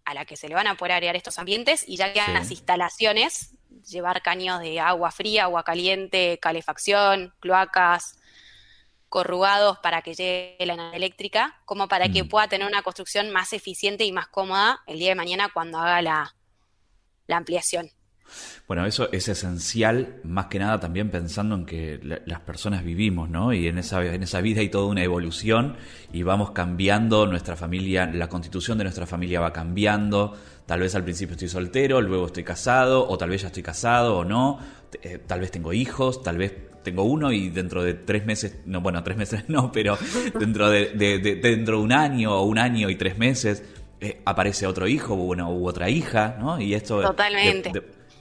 a 0.04 0.14
la 0.14 0.24
que 0.24 0.36
se 0.36 0.48
le 0.48 0.54
van 0.54 0.66
a 0.66 0.76
poder 0.76 0.92
agregar 0.92 1.16
estos 1.16 1.38
ambientes 1.38 1.84
y 1.86 1.96
ya 1.96 2.12
quedan 2.12 2.34
las 2.34 2.50
instalaciones, 2.50 3.54
llevar 3.86 4.22
caños 4.22 4.60
de 4.60 4.80
agua 4.80 5.10
fría, 5.10 5.44
agua 5.44 5.64
caliente, 5.64 6.38
calefacción, 6.40 7.34
cloacas, 7.40 8.18
corrugados 9.14 9.78
para 9.78 10.02
que 10.02 10.14
llegue 10.14 10.66
la 10.66 10.74
energía 10.74 10.96
eléctrica, 10.96 11.60
como 11.66 11.86
para 11.86 12.08
que 12.08 12.24
mm. 12.24 12.28
pueda 12.28 12.48
tener 12.48 12.66
una 12.66 12.82
construcción 12.82 13.30
más 13.30 13.52
eficiente 13.52 14.04
y 14.04 14.10
más 14.10 14.26
cómoda 14.26 14.82
el 14.88 14.98
día 14.98 15.10
de 15.10 15.14
mañana 15.14 15.50
cuando 15.54 15.78
haga 15.78 16.02
la, 16.02 16.34
ampliación. 17.28 17.92
Bueno, 18.66 18.86
eso 18.86 19.10
es 19.12 19.28
esencial, 19.28 20.20
más 20.24 20.46
que 20.46 20.58
nada 20.58 20.80
también 20.80 21.10
pensando 21.10 21.54
en 21.54 21.66
que 21.66 22.00
las 22.24 22.40
personas 22.40 22.82
vivimos, 22.82 23.28
¿no? 23.28 23.52
Y 23.52 23.68
en 23.68 23.76
esa, 23.76 24.02
en 24.02 24.22
esa 24.22 24.40
vida 24.40 24.62
hay 24.62 24.70
toda 24.70 24.86
una 24.86 25.02
evolución 25.02 25.76
y 26.12 26.22
vamos 26.22 26.52
cambiando 26.52 27.26
nuestra 27.26 27.56
familia, 27.56 28.06
la 28.06 28.28
constitución 28.28 28.78
de 28.78 28.84
nuestra 28.84 29.06
familia 29.06 29.40
va 29.40 29.52
cambiando. 29.52 30.34
Tal 30.64 30.80
vez 30.80 30.94
al 30.94 31.04
principio 31.04 31.32
estoy 31.32 31.48
soltero, 31.48 32.00
luego 32.00 32.26
estoy 32.26 32.42
casado, 32.42 33.06
o 33.06 33.18
tal 33.18 33.28
vez 33.28 33.42
ya 33.42 33.48
estoy 33.48 33.62
casado 33.62 34.16
o 34.16 34.24
no. 34.24 34.58
Eh, 35.02 35.18
tal 35.26 35.40
vez 35.40 35.50
tengo 35.50 35.74
hijos, 35.74 36.22
tal 36.22 36.38
vez 36.38 36.54
tengo 36.82 37.02
uno 37.02 37.32
y 37.32 37.50
dentro 37.50 37.82
de 37.82 37.92
tres 37.92 38.24
meses, 38.24 38.60
no, 38.64 38.80
bueno, 38.80 39.02
tres 39.02 39.18
meses 39.18 39.44
no, 39.48 39.70
pero 39.72 39.98
dentro 40.38 40.70
de, 40.70 40.86
dentro 41.42 41.78
de 41.78 41.82
un 41.82 41.92
año 41.92 42.32
o 42.34 42.44
un 42.44 42.58
año 42.58 42.88
y 42.88 42.96
tres 42.96 43.18
meses 43.18 43.62
eh, 44.00 44.22
aparece 44.24 44.66
otro 44.66 44.86
hijo 44.86 45.16
bueno, 45.16 45.52
u 45.52 45.68
otra 45.68 45.90
hija, 45.90 46.38
¿no? 46.40 46.58
Y 46.58 46.72
esto 46.72 47.02
Totalmente 47.02 47.72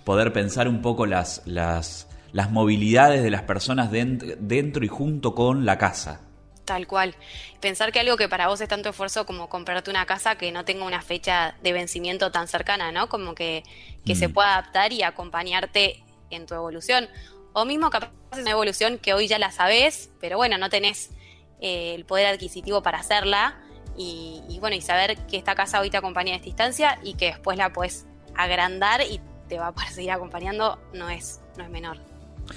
poder 0.03 0.33
pensar 0.33 0.67
un 0.67 0.81
poco 0.81 1.05
las, 1.05 1.41
las, 1.45 2.07
las 2.31 2.51
movilidades 2.51 3.23
de 3.23 3.29
las 3.29 3.43
personas 3.43 3.91
dentro, 3.91 4.83
y 4.83 4.87
junto 4.87 5.35
con 5.35 5.65
la 5.65 5.77
casa. 5.77 6.21
Tal 6.65 6.87
cual. 6.87 7.15
Pensar 7.59 7.91
que 7.91 7.99
algo 7.99 8.15
que 8.17 8.29
para 8.29 8.47
vos 8.47 8.61
es 8.61 8.69
tanto 8.69 8.89
esfuerzo 8.89 9.25
como 9.25 9.49
comprarte 9.49 9.89
una 9.89 10.05
casa 10.05 10.35
que 10.35 10.51
no 10.51 10.65
tenga 10.65 10.85
una 10.85 11.01
fecha 11.01 11.55
de 11.61 11.73
vencimiento 11.73 12.31
tan 12.31 12.47
cercana, 12.47 12.91
¿no? 12.91 13.09
Como 13.09 13.35
que, 13.35 13.63
que 14.05 14.15
se 14.15 14.29
mm. 14.29 14.33
pueda 14.33 14.53
adaptar 14.53 14.93
y 14.93 15.03
acompañarte 15.03 16.03
en 16.29 16.45
tu 16.45 16.55
evolución. 16.55 17.09
O 17.51 17.65
mismo 17.65 17.89
capaz 17.89 18.11
es 18.31 18.39
una 18.39 18.51
evolución 18.51 18.97
que 18.97 19.13
hoy 19.13 19.27
ya 19.27 19.37
la 19.39 19.51
sabes, 19.51 20.09
pero 20.19 20.37
bueno, 20.37 20.57
no 20.57 20.69
tenés 20.69 21.11
eh, 21.59 21.93
el 21.95 22.05
poder 22.05 22.27
adquisitivo 22.27 22.81
para 22.81 22.99
hacerla. 22.99 23.59
Y, 23.95 24.41
y, 24.49 24.59
bueno, 24.59 24.75
y 24.75 24.81
saber 24.81 25.17
que 25.27 25.37
esta 25.37 25.53
casa 25.53 25.79
hoy 25.79 25.91
te 25.91 25.97
acompaña 25.97 26.33
a 26.33 26.37
esta 26.37 26.47
instancia 26.47 26.99
y 27.03 27.13
que 27.13 27.27
después 27.27 27.57
la 27.57 27.73
puedes 27.73 28.07
agrandar 28.35 29.01
y 29.01 29.21
te 29.47 29.59
va 29.59 29.73
a 29.75 29.91
seguir 29.91 30.11
acompañando 30.11 30.79
no 30.93 31.09
es, 31.09 31.41
no 31.57 31.63
es 31.63 31.69
menor. 31.69 31.97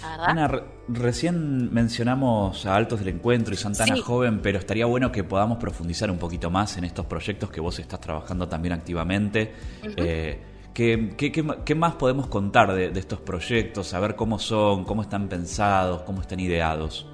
Ana, 0.02 0.50
recién 0.88 1.72
mencionamos 1.72 2.66
a 2.66 2.74
Altos 2.74 3.00
del 3.00 3.08
Encuentro 3.08 3.54
y 3.54 3.56
Santana 3.56 3.96
Joven, 4.02 4.40
pero 4.42 4.58
estaría 4.58 4.84
bueno 4.86 5.12
que 5.12 5.22
podamos 5.24 5.58
profundizar 5.58 6.10
un 6.10 6.18
poquito 6.18 6.50
más 6.50 6.76
en 6.76 6.84
estos 6.84 7.06
proyectos 7.06 7.50
que 7.50 7.60
vos 7.60 7.78
estás 7.78 8.00
trabajando 8.00 8.48
también 8.48 8.74
activamente. 8.74 9.54
Eh, 9.96 10.42
¿qué, 10.74 11.74
más 11.76 11.94
podemos 11.94 12.26
contar 12.26 12.72
de, 12.74 12.98
estos 12.98 13.20
proyectos? 13.20 13.88
Saber 13.88 14.16
cómo 14.16 14.38
son, 14.38 14.84
cómo 14.84 15.02
están 15.02 15.28
pensados, 15.28 16.02
cómo 16.02 16.20
están 16.20 16.40
ideados. 16.40 17.06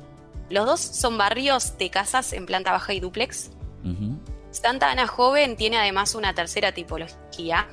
Los 0.50 0.66
dos 0.66 0.80
son 0.80 1.16
barrios 1.16 1.78
de 1.78 1.90
casas 1.90 2.32
en 2.32 2.46
planta 2.46 2.72
baja 2.72 2.92
y 2.92 3.00
duplex. 3.00 3.50
Santana 4.50 5.06
Joven 5.06 5.56
tiene 5.56 5.78
además 5.78 6.14
una 6.14 6.34
tercera 6.34 6.72
tipología, 6.72 7.68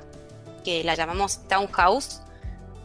que 0.60 0.84
la 0.84 0.96
llamamos 0.96 1.48
townhouse, 1.48 2.22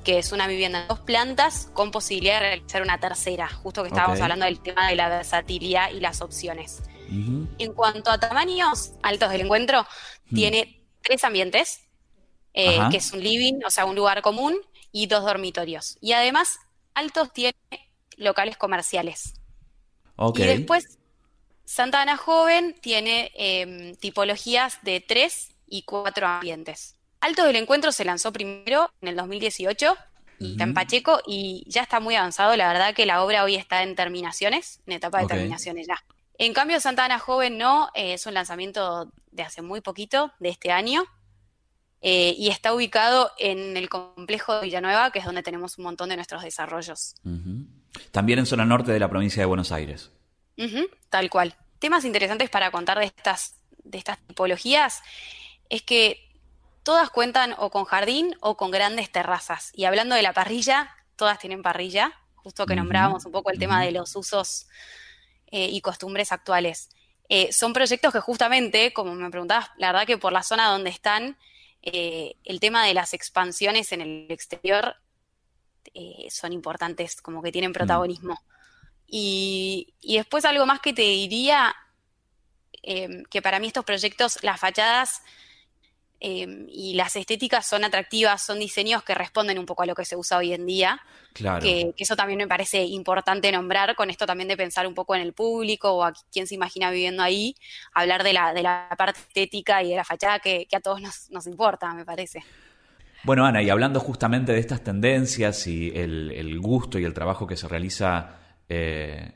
que 0.05 0.19
es 0.19 0.33
una 0.33 0.47
vivienda 0.47 0.83
de 0.83 0.87
dos 0.89 1.01
plantas 1.01 1.69
con 1.73 1.91
posibilidad 1.91 2.41
de 2.41 2.41
realizar 2.41 2.83
una 2.83 3.01
tercera, 3.01 3.49
justo 3.49 3.83
que 3.83 3.89
estábamos 3.89 4.21
hablando 4.21 4.45
del 4.45 4.61
tema 4.61 4.89
de 4.89 4.97
la 4.97 5.09
versatilidad 5.09 5.91
y 5.91 6.01
las 6.01 6.21
opciones. 6.21 6.83
En 7.59 7.73
cuanto 7.75 8.11
a 8.11 8.19
tamaños 8.19 8.93
altos 9.03 9.31
del 9.31 9.43
encuentro, 9.43 9.87
hmm. 10.31 10.35
tiene 10.35 10.83
tres 11.03 11.23
ambientes, 11.25 11.85
eh, 12.55 12.79
que 12.91 12.97
es 12.97 13.13
un 13.13 13.23
living, 13.23 13.61
o 13.67 13.71
sea, 13.71 13.85
un 13.85 13.95
lugar 13.95 14.23
común, 14.23 14.57
y 14.93 15.07
dos 15.07 15.25
dormitorios. 15.25 15.99
Y 16.01 16.13
además, 16.13 16.61
altos 16.95 17.33
tiene 17.33 17.57
locales 18.17 18.57
comerciales. 18.57 19.35
Y 20.37 20.43
después, 20.43 20.99
Santa 21.65 22.01
Ana 22.01 22.17
Joven 22.17 22.77
tiene 22.81 23.33
em, 23.35 23.97
tipologías 23.97 24.79
de 24.83 25.01
tres 25.01 25.49
y 25.67 25.83
cuatro 25.83 26.29
ambientes. 26.29 26.94
Alto 27.25 27.45
del 27.45 27.57
Encuentro 27.57 27.91
se 27.91 28.05
lanzó 28.05 28.35
primero 28.35 28.91
en 29.01 29.09
el 29.09 29.17
2018 29.17 29.97
y 30.41 30.53
está 30.53 30.65
en 30.65 30.75
Pacheco 30.75 31.23
y 31.27 31.65
ya 31.67 31.81
está 31.81 31.99
muy 31.99 32.17
avanzado. 32.17 32.55
La 32.55 32.71
verdad 32.71 32.93
que 32.93 33.07
la 33.07 33.25
obra 33.25 33.45
hoy 33.45 33.55
está 33.55 33.83
en 33.83 33.97
terminaciones, 33.97 34.83
en 34.87 34.93
etapa 34.93 35.21
de 35.21 35.29
terminaciones 35.29 35.87
ya. 35.87 36.05
En 36.37 36.53
cambio, 36.53 36.79
Santa 36.81 37.07
Ana 37.07 37.19
Joven 37.19 37.57
no, 37.57 37.89
eh, 37.95 38.13
es 38.13 38.27
un 38.27 38.35
lanzamiento 38.35 39.11
de 39.31 39.43
hace 39.43 39.63
muy 39.63 39.81
poquito, 39.81 40.33
de 40.39 40.51
este 40.51 40.71
año, 40.71 41.07
eh, 42.03 42.35
y 42.37 42.51
está 42.51 42.75
ubicado 42.75 43.33
en 43.39 43.79
el 43.79 43.89
complejo 43.89 44.57
de 44.57 44.67
Villanueva, 44.67 45.11
que 45.11 45.21
es 45.21 45.25
donde 45.25 45.43
tenemos 45.43 45.79
un 45.79 45.85
montón 45.85 46.11
de 46.11 46.17
nuestros 46.17 46.43
desarrollos. 46.43 47.15
También 48.11 48.39
en 48.39 48.45
zona 48.45 48.67
norte 48.67 48.93
de 48.93 49.01
la 49.01 49.09
provincia 49.09 49.41
de 49.41 49.47
Buenos 49.47 49.73
Aires. 49.73 50.11
tal 51.09 51.31
cual. 51.31 51.57
Temas 51.79 52.05
interesantes 52.05 52.51
para 52.51 52.71
contar 52.71 52.99
de 52.99 53.07
estas, 53.07 53.55
de 53.83 53.97
estas 53.97 54.19
tipologías 54.27 55.01
es 55.71 55.81
que 55.81 56.24
todas 56.85 57.11
cuentan 57.11 57.55
o 57.59 57.71
con 57.71 57.85
jardín 57.85 58.37
o 58.41 58.57
con 58.57 58.71
grandes 58.71 59.11
terrazas. 59.11 59.73
Y 59.75 59.87
hablando 59.87 60.15
de 60.15 60.23
la 60.23 60.33
parrilla, 60.33 60.95
todas 61.17 61.39
tienen 61.41 61.63
parrilla, 61.63 62.13
justo 62.37 62.67
que 62.67 62.77
nombrábamos 62.77 63.25
un 63.25 63.33
poco 63.33 63.51
el 63.51 63.59
tema 63.59 63.83
de 63.83 63.91
los 63.91 64.15
usos 64.15 64.69
eh, 65.47 65.69
y 65.71 65.81
costumbres 65.81 66.31
actuales. 66.31 66.91
Eh, 67.31 67.53
son 67.53 67.73
proyectos 67.73 68.13
que 68.13 68.21
justamente, 68.21 68.93
como 68.93 69.15
me 69.15 69.31
preguntabas, 69.31 69.71
la 69.79 69.93
verdad 69.93 70.07
que 70.07 70.19
por 70.19 70.33
la 70.33 70.43
zona 70.43 70.69
donde 70.69 70.91
están, 70.91 71.39
eh, 71.83 72.37
el 72.45 72.61
tema 72.61 72.85
de 72.85 72.93
las 72.93 73.15
expansiones 73.15 73.91
en 73.93 74.03
el 74.03 74.31
exterior 74.31 74.97
son 76.29 76.53
importantes, 76.53 77.23
como 77.23 77.41
que 77.41 77.53
tienen 77.53 77.71
mm. 77.71 77.75
protagonismo. 77.75 78.43
Y, 79.07 79.95
y, 80.01 80.17
después 80.17 80.45
algo 80.45 80.67
más 80.67 80.81
que 80.81 80.93
te 80.93 81.03
diría, 81.03 81.75
que 82.83 83.43
para 83.43 83.61
mí 83.61 83.69
estos 83.69 83.85
proyectos, 83.85 84.43
las 84.43 84.59
fachadas 84.59 85.23
Em, 86.27 86.67
y 86.71 86.95
las 86.95 87.17
estéticas 87.17 87.67
son 87.67 87.85
atractivas, 87.85 88.41
son 88.41 88.59
diseños 88.59 89.03
que 89.03 89.15
responden 89.15 89.59
un 89.59 89.67
poco 89.67 89.83
a 89.83 89.87
lo 89.87 89.95
que 89.95 90.07
se 90.07 90.17
usa 90.17 90.39
hoy 90.39 90.55
en 90.55 90.65
día. 90.65 90.99
Claro. 91.35 91.61
Que, 91.63 91.93
eso 91.99 92.17
también 92.17 92.39
me 92.39 92.49
parece 92.49 92.83
importante 92.83 93.53
nombrar, 93.53 93.95
con 93.95 94.09
esto 94.09 94.25
también 94.25 94.49
de 94.49 94.57
pensar 94.57 94.87
un 94.87 94.95
poco 94.95 95.15
en 95.15 95.21
el 95.21 95.35
público 95.35 95.93
o 95.93 96.03
a 96.03 96.15
quién 96.33 96.47
se 96.47 96.55
imagina 96.55 96.91
viviendo 96.91 97.23
ahí, 97.23 97.55
hablar 97.93 98.25
de 98.25 98.33
la, 98.33 98.55
de 98.55 98.63
la 98.63 98.89
parte 98.97 99.21
estética 99.21 99.83
y 99.83 99.91
de 99.91 99.97
la 99.97 100.05
fachada 100.05 100.39
que, 100.39 100.67
a 100.75 100.81
todos 100.81 101.03
nos, 101.31 101.47
importa, 101.47 101.93
me 101.93 102.07
parece. 102.07 102.43
Bueno, 103.23 103.45
Ana, 103.45 103.63
y 103.63 103.69
hablando 103.69 104.01
justamente 104.01 104.53
de 104.53 104.61
estas 104.61 104.83
tendencias 104.83 105.67
y 105.67 105.91
el, 105.95 106.59
gusto 106.59 106.99
y 106.99 107.05
el 107.05 107.13
trabajo 107.13 107.47
que 107.47 107.59
se 107.59 107.69
realiza 107.69 108.39
eh, 108.71 109.31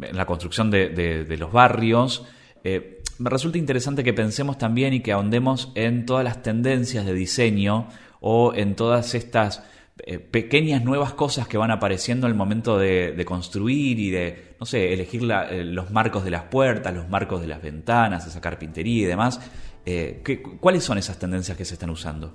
en 0.00 0.16
la 0.16 0.24
construcción 0.24 0.70
de, 0.70 1.36
los 1.38 1.52
barrios, 1.52 2.24
eh, 2.64 3.02
me 3.18 3.30
resulta 3.30 3.58
interesante 3.58 4.02
que 4.02 4.12
pensemos 4.12 4.58
también 4.58 4.94
y 4.94 5.00
que 5.00 5.12
ahondemos 5.12 5.70
en 5.74 6.06
todas 6.06 6.24
las 6.24 6.42
tendencias 6.42 7.06
de 7.06 7.14
diseño 7.14 7.88
o 8.20 8.52
en 8.54 8.74
todas 8.74 9.14
estas 9.14 9.62
eh, 9.98 10.18
pequeñas 10.18 10.82
nuevas 10.82 11.14
cosas 11.14 11.46
que 11.46 11.56
van 11.56 11.70
apareciendo 11.70 12.26
en 12.26 12.32
el 12.32 12.36
momento 12.36 12.78
de, 12.78 13.22
construir 13.24 14.00
y 14.00 14.10
de, 14.10 14.56
no 14.58 14.66
sé, 14.66 14.92
elegir 14.92 15.22
eh, 15.50 15.62
los 15.62 15.92
marcos 15.92 16.24
de 16.24 16.32
las 16.32 16.42
puertas, 16.44 16.92
los 16.92 17.08
marcos 17.08 17.40
de 17.40 17.46
las 17.46 17.62
ventanas, 17.62 18.26
esa 18.26 18.40
carpintería 18.40 19.04
y 19.04 19.06
demás. 19.06 19.40
Eh, 19.86 20.20
¿Cuáles 20.58 20.82
son 20.82 20.98
esas 20.98 21.16
tendencias 21.18 21.56
que 21.56 21.64
se 21.64 21.74
están 21.74 21.90
usando? 21.90 22.34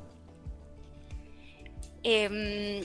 Em, 2.02 2.82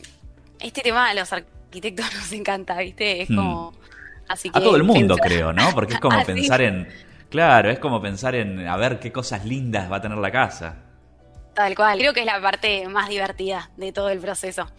este 0.59 0.81
tema 0.81 1.11
a 1.11 1.15
los 1.15 1.33
arquitectos 1.33 2.07
nos 2.15 2.33
encanta, 2.33 2.77
¿viste? 2.79 3.23
Es 3.23 3.31
hmm. 3.31 3.37
como... 3.37 3.75
Así 4.27 4.49
a 4.53 4.59
todo 4.59 4.75
el 4.75 4.85
mundo, 4.85 5.17
creo, 5.19 5.53
¿no? 5.53 5.71
Porque 5.73 5.95
es 5.95 6.01
como 6.01 6.25
pensar 6.25 6.63
en 6.63 6.89
Claro, 7.35 7.69
es 7.69 7.81
como 7.81 8.01
pensar 8.01 8.37
en 8.37 8.65
a 8.69 8.77
ver 8.77 9.01
qué 9.01 9.11
cosas 9.11 9.45
lindas 9.45 9.91
va 9.91 9.97
a 9.97 10.01
tener 10.01 10.19
la 10.19 10.31
casa. 10.31 10.77
Tal 11.53 11.75
cual, 11.75 11.99
creo 11.99 12.15
que 12.15 12.21
es 12.21 12.27
la 12.27 12.41
parte 12.41 12.87
más 12.89 13.09
divertida 13.09 13.73
de 13.77 13.91
todo 13.91 14.09
el 14.11 14.21
proceso. 14.21 14.71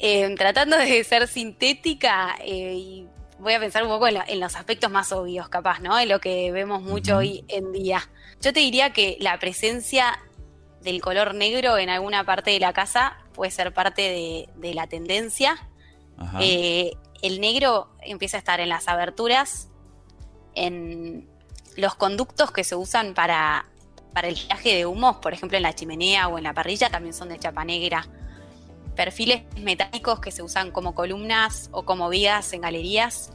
Eh, 0.00 0.34
tratando 0.36 0.76
de 0.76 1.04
ser 1.04 1.28
sintética, 1.28 2.34
eh, 2.44 3.06
voy 3.38 3.52
a 3.52 3.60
pensar 3.60 3.84
un 3.84 3.90
poco 3.90 4.08
en, 4.08 4.40
los 4.40 4.56
aspectos 4.56 4.90
más 4.90 5.12
obvios, 5.12 5.48
capaz, 5.48 5.78
¿no? 5.78 5.96
En 6.00 6.08
lo 6.08 6.18
que 6.18 6.50
vemos 6.50 6.82
mucho 6.82 7.18
hoy 7.18 7.44
en 7.46 7.70
día. 7.70 8.02
Yo 8.40 8.52
te 8.52 8.58
diría 8.58 8.92
que 8.92 9.16
la 9.20 9.38
presencia 9.38 10.18
del 10.82 11.00
color 11.00 11.36
negro 11.36 11.78
en 11.78 11.90
alguna 11.90 12.24
parte 12.24 12.50
de 12.50 12.58
la 12.58 12.72
casa 12.72 13.18
puede 13.34 13.52
ser 13.52 13.72
parte 13.72 14.48
de, 14.60 14.74
la 14.74 14.88
tendencia. 14.88 15.68
Eh, 16.40 16.90
el 17.22 17.40
negro 17.40 17.92
empieza 18.02 18.36
a 18.36 18.40
estar 18.40 18.58
en 18.58 18.68
las 18.68 18.88
aberturas 18.88 19.69
en 20.54 21.28
los 21.76 21.94
conductos 21.94 22.50
que 22.50 22.64
se 22.64 22.76
usan 22.76 23.14
para, 23.14 23.66
el 24.22 24.34
viaje 24.34 24.74
de 24.74 24.86
humos, 24.86 25.16
por 25.16 25.32
ejemplo 25.32 25.56
en 25.56 25.62
la 25.62 25.74
chimenea 25.74 26.28
o 26.28 26.38
en 26.38 26.44
la 26.44 26.52
parrilla, 26.52 26.90
también 26.90 27.14
son 27.14 27.28
de 27.28 27.38
chapa 27.38 27.64
negra. 27.64 28.06
Perfiles 28.96 29.42
metálicos 29.56 30.20
que 30.20 30.30
se 30.30 30.42
usan 30.42 30.72
como 30.72 30.94
columnas 30.94 31.70
o 31.72 31.84
como 31.84 32.08
vigas 32.08 32.52
en 32.52 32.60
galerías. 32.60 33.32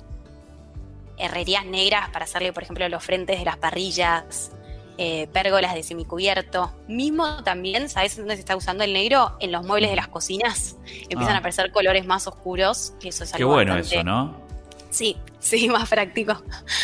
Herrerías 1.18 1.66
negras 1.66 2.10
para 2.10 2.26
hacerle, 2.26 2.52
por 2.52 2.64
ejemplo, 2.64 2.88
los 2.90 3.04
frentes 3.04 3.40
de 3.40 3.46
las 3.46 3.58
parrillas. 3.58 4.52
Eh, 4.98 5.28
pérgolas 5.34 5.74
de 5.74 5.84
semicubierto. 5.84 6.74
Mismo 6.88 7.44
también, 7.44 7.90
¿sabes 7.90 8.16
dónde 8.16 8.36
se 8.36 8.40
está 8.40 8.56
usando 8.56 8.86
el 8.86 8.94
negro? 8.94 9.36
En 9.42 9.52
los 9.52 9.66
muebles 9.66 9.90
de 9.90 9.98
las 9.98 10.08
cocinas. 10.08 10.78
Empiezan 11.10 11.34
ah. 11.34 11.36
a 11.36 11.38
aparecer 11.40 11.72
colores 11.72 12.06
más 12.06 12.28
oscuros, 12.28 12.94
que 13.02 13.10
eso 13.10 13.26
es 13.26 13.34
algo 13.34 13.40
Qué 13.40 13.54
bueno 13.54 13.78
eso, 13.78 14.04
¿no? 14.04 14.45
Sí, 14.90 15.18
sí, 15.40 15.70
más 15.70 15.90
práctico. 15.90 16.42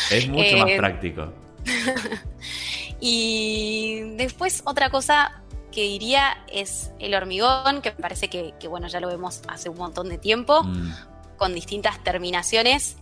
Es 0.10 0.27
mucho 0.27 0.58
más 0.58 0.70
eh, 0.70 0.77
práctico. 0.77 1.34
y 3.00 4.01
después 4.15 4.62
otra 4.65 4.89
cosa 4.89 5.41
que 5.72 5.84
diría 5.84 6.43
es 6.51 6.91
el 7.00 7.15
hormigón, 7.15 7.81
que 7.81 7.91
parece 7.91 8.29
que, 8.29 8.53
bueno, 8.67 8.88
ya 8.88 9.00
lo 9.00 9.08
vemos 9.08 9.41
hace 9.48 9.70
un 9.70 9.77
montón 9.77 10.10
de 10.10 10.17
tiempo, 10.17 10.63
mm. 10.63 10.91
con 11.38 11.53
distintas 11.53 12.03
terminaciones, 12.03 12.98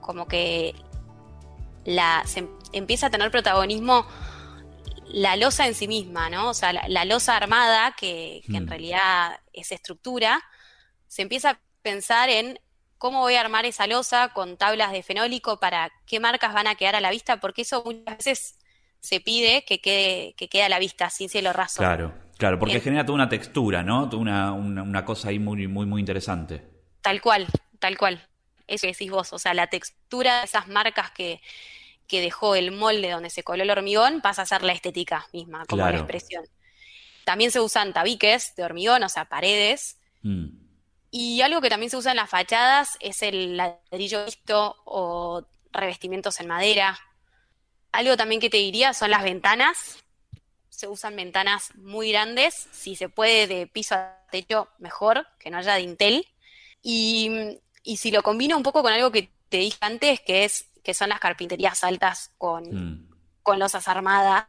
como 0.00 0.28
que 0.28 0.74
la, 1.84 2.22
se 2.26 2.46
empieza 2.72 3.06
a 3.06 3.10
tener 3.10 3.30
protagonismo 3.30 4.06
la 5.08 5.36
losa 5.36 5.66
en 5.66 5.74
sí 5.74 5.88
misma, 5.88 6.28
¿no? 6.28 6.50
O 6.50 6.54
sea, 6.54 6.72
la, 6.72 7.04
losa 7.04 7.36
armada, 7.36 7.94
que, 7.98 8.42
en 8.48 8.64
mm. 8.64 8.68
realidad 8.68 9.40
es 9.52 9.72
estructura, 9.72 10.42
se 11.06 11.22
empieza 11.22 11.50
a 11.50 11.60
pensar 11.82 12.28
en 12.28 12.58
cómo 13.06 13.20
voy 13.20 13.36
a 13.36 13.40
armar 13.40 13.64
esa 13.66 13.86
losa 13.86 14.30
con 14.34 14.56
tablas 14.56 14.90
de 14.90 15.00
fenólico 15.00 15.60
para 15.60 15.92
qué 16.06 16.18
marcas 16.18 16.52
van 16.52 16.66
a 16.66 16.74
quedar 16.74 16.96
a 16.96 17.00
la 17.00 17.12
vista, 17.12 17.38
porque 17.38 17.62
eso 17.62 17.84
muchas 17.84 18.18
veces 18.18 18.58
se 18.98 19.20
pide 19.20 19.64
que 19.64 19.80
quede, 19.80 20.34
que 20.36 20.48
quede 20.48 20.64
a 20.64 20.68
la 20.68 20.80
vista, 20.80 21.08
sin 21.08 21.28
cielo 21.28 21.52
raso. 21.52 21.78
Claro, 21.78 22.12
claro, 22.36 22.58
porque 22.58 22.80
genera 22.80 23.06
toda 23.06 23.14
una 23.14 23.28
textura, 23.28 23.84
¿no? 23.84 24.10
Una, 24.12 24.52
una, 24.52 25.04
cosa 25.04 25.28
ahí 25.28 25.38
muy, 25.38 25.68
muy, 25.68 25.86
muy 25.86 26.00
interesante. 26.00 26.64
Tal 27.00 27.20
cual, 27.20 27.46
tal 27.78 27.96
cual. 27.96 28.26
Eso 28.66 28.88
que 28.88 28.92
decís 28.92 29.12
vos, 29.12 29.32
o 29.32 29.38
sea, 29.38 29.54
la 29.54 29.68
textura 29.68 30.40
de 30.40 30.46
esas 30.46 30.66
marcas 30.66 31.12
que, 31.12 31.40
que 32.08 32.20
dejó 32.20 32.56
el 32.56 32.72
molde 32.72 33.12
donde 33.12 33.30
se 33.30 33.44
coló 33.44 33.62
el 33.62 33.70
hormigón 33.70 34.20
pasa 34.20 34.42
a 34.42 34.46
ser 34.46 34.64
la 34.64 34.72
estética 34.72 35.28
misma, 35.32 35.64
como 35.66 35.88
la 35.88 35.96
expresión. 35.96 36.44
También 37.24 37.52
se 37.52 37.60
usan 37.60 37.92
tabiques 37.92 38.56
de 38.56 38.64
hormigón, 38.64 39.04
o 39.04 39.08
sea, 39.08 39.26
paredes. 39.26 40.00
Mm. 40.22 40.65
Y 41.10 41.40
algo 41.40 41.60
que 41.60 41.70
también 41.70 41.90
se 41.90 41.96
usa 41.96 42.10
en 42.12 42.16
las 42.16 42.30
fachadas 42.30 42.96
es 43.00 43.22
el 43.22 43.56
ladrillo 43.56 44.24
visto 44.24 44.76
o 44.84 45.46
revestimientos 45.72 46.40
en 46.40 46.48
madera. 46.48 46.98
Algo 47.92 48.16
también 48.16 48.40
que 48.40 48.50
te 48.50 48.58
diría 48.58 48.92
son 48.92 49.10
las 49.10 49.22
ventanas. 49.22 50.04
Se 50.68 50.88
usan 50.88 51.16
ventanas 51.16 51.74
muy 51.76 52.12
grandes. 52.12 52.68
Si 52.72 52.96
se 52.96 53.08
puede 53.08 53.46
de 53.46 53.66
piso 53.66 53.94
a 53.94 54.18
techo, 54.30 54.68
mejor, 54.78 55.26
que 55.38 55.50
no 55.50 55.58
haya 55.58 55.76
dintel. 55.76 56.26
Y, 56.82 57.58
y 57.82 57.96
si 57.96 58.10
lo 58.10 58.22
combino 58.22 58.56
un 58.56 58.62
poco 58.62 58.82
con 58.82 58.92
algo 58.92 59.10
que 59.10 59.30
te 59.48 59.58
dije 59.58 59.78
antes, 59.80 60.20
que 60.20 60.44
es 60.44 60.66
que 60.82 60.94
son 60.94 61.08
las 61.08 61.20
carpinterías 61.20 61.82
altas 61.82 62.30
con, 62.38 62.64
mm. 62.64 63.08
con 63.42 63.58
losas 63.58 63.88
armadas, 63.88 64.46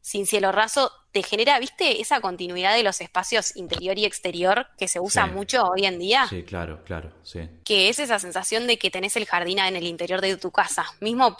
sin 0.00 0.26
cielo 0.26 0.52
raso, 0.52 0.92
te 1.14 1.22
genera, 1.22 1.60
viste, 1.60 2.00
esa 2.00 2.20
continuidad 2.20 2.74
de 2.74 2.82
los 2.82 3.00
espacios 3.00 3.54
interior 3.54 3.96
y 3.96 4.04
exterior 4.04 4.66
que 4.76 4.88
se 4.88 4.98
usa 4.98 5.26
mucho 5.26 5.62
hoy 5.62 5.86
en 5.86 6.00
día. 6.00 6.26
Sí, 6.28 6.42
claro, 6.42 6.82
claro, 6.82 7.12
sí. 7.22 7.48
Que 7.64 7.88
es 7.88 8.00
esa 8.00 8.18
sensación 8.18 8.66
de 8.66 8.78
que 8.78 8.90
tenés 8.90 9.14
el 9.14 9.24
jardín 9.24 9.60
en 9.60 9.76
el 9.76 9.86
interior 9.86 10.20
de 10.20 10.36
tu 10.36 10.50
casa. 10.50 10.84
Mismo 10.98 11.36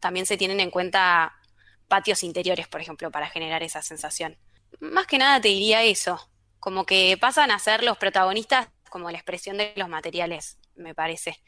también 0.00 0.24
se 0.24 0.38
tienen 0.38 0.60
en 0.60 0.70
cuenta 0.70 1.36
patios 1.88 2.22
interiores, 2.22 2.68
por 2.68 2.80
ejemplo, 2.80 3.10
para 3.10 3.28
generar 3.28 3.62
esa 3.62 3.82
sensación. 3.82 4.38
Más 4.80 5.06
que 5.06 5.18
nada 5.18 5.42
te 5.42 5.48
diría 5.48 5.84
eso, 5.84 6.26
como 6.58 6.86
que 6.86 7.18
pasan 7.20 7.50
a 7.50 7.58
ser 7.58 7.82
los 7.82 7.98
protagonistas 7.98 8.68
como 8.88 9.10
la 9.10 9.18
expresión 9.18 9.58
de 9.58 9.74
los 9.76 9.90
materiales, 9.90 10.56
me 10.74 10.94
parece. 10.94 11.38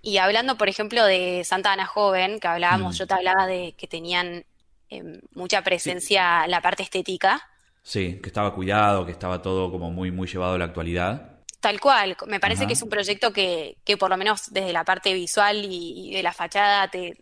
Y 0.00 0.16
hablando, 0.16 0.56
por 0.56 0.70
ejemplo, 0.70 1.04
de 1.04 1.44
Santa 1.44 1.74
Ana 1.74 1.84
Joven, 1.84 2.40
que 2.40 2.48
hablábamos, 2.48 2.94
mm. 2.94 2.98
yo 3.00 3.06
te 3.06 3.12
hablaba 3.12 3.46
de 3.46 3.74
que 3.76 3.86
tenían 3.86 4.46
em, 4.88 5.20
mucha 5.34 5.62
presencia 5.62 6.46
la 6.46 6.60
parte 6.60 6.82
estética. 6.82 7.42
Sí, 7.82 8.20
que 8.22 8.28
estaba 8.28 8.54
cuidado, 8.54 9.06
que 9.06 9.12
estaba 9.12 9.40
todo 9.42 9.70
como 9.70 9.90
muy, 9.90 10.10
muy 10.10 10.28
llevado 10.28 10.54
a 10.54 10.58
la 10.58 10.66
actualidad. 10.66 11.38
Tal 11.60 11.80
cual, 11.80 12.16
me 12.26 12.38
parece 12.38 12.66
que 12.66 12.74
es 12.74 12.82
un 12.82 12.88
proyecto 12.88 13.32
que, 13.32 13.78
que, 13.84 13.96
por 13.96 14.10
lo 14.10 14.16
menos 14.16 14.52
desde 14.52 14.72
la 14.72 14.84
parte 14.84 15.12
visual 15.12 15.66
y 15.68 16.12
de 16.12 16.22
la 16.22 16.32
fachada 16.32 16.88
te, 16.88 17.16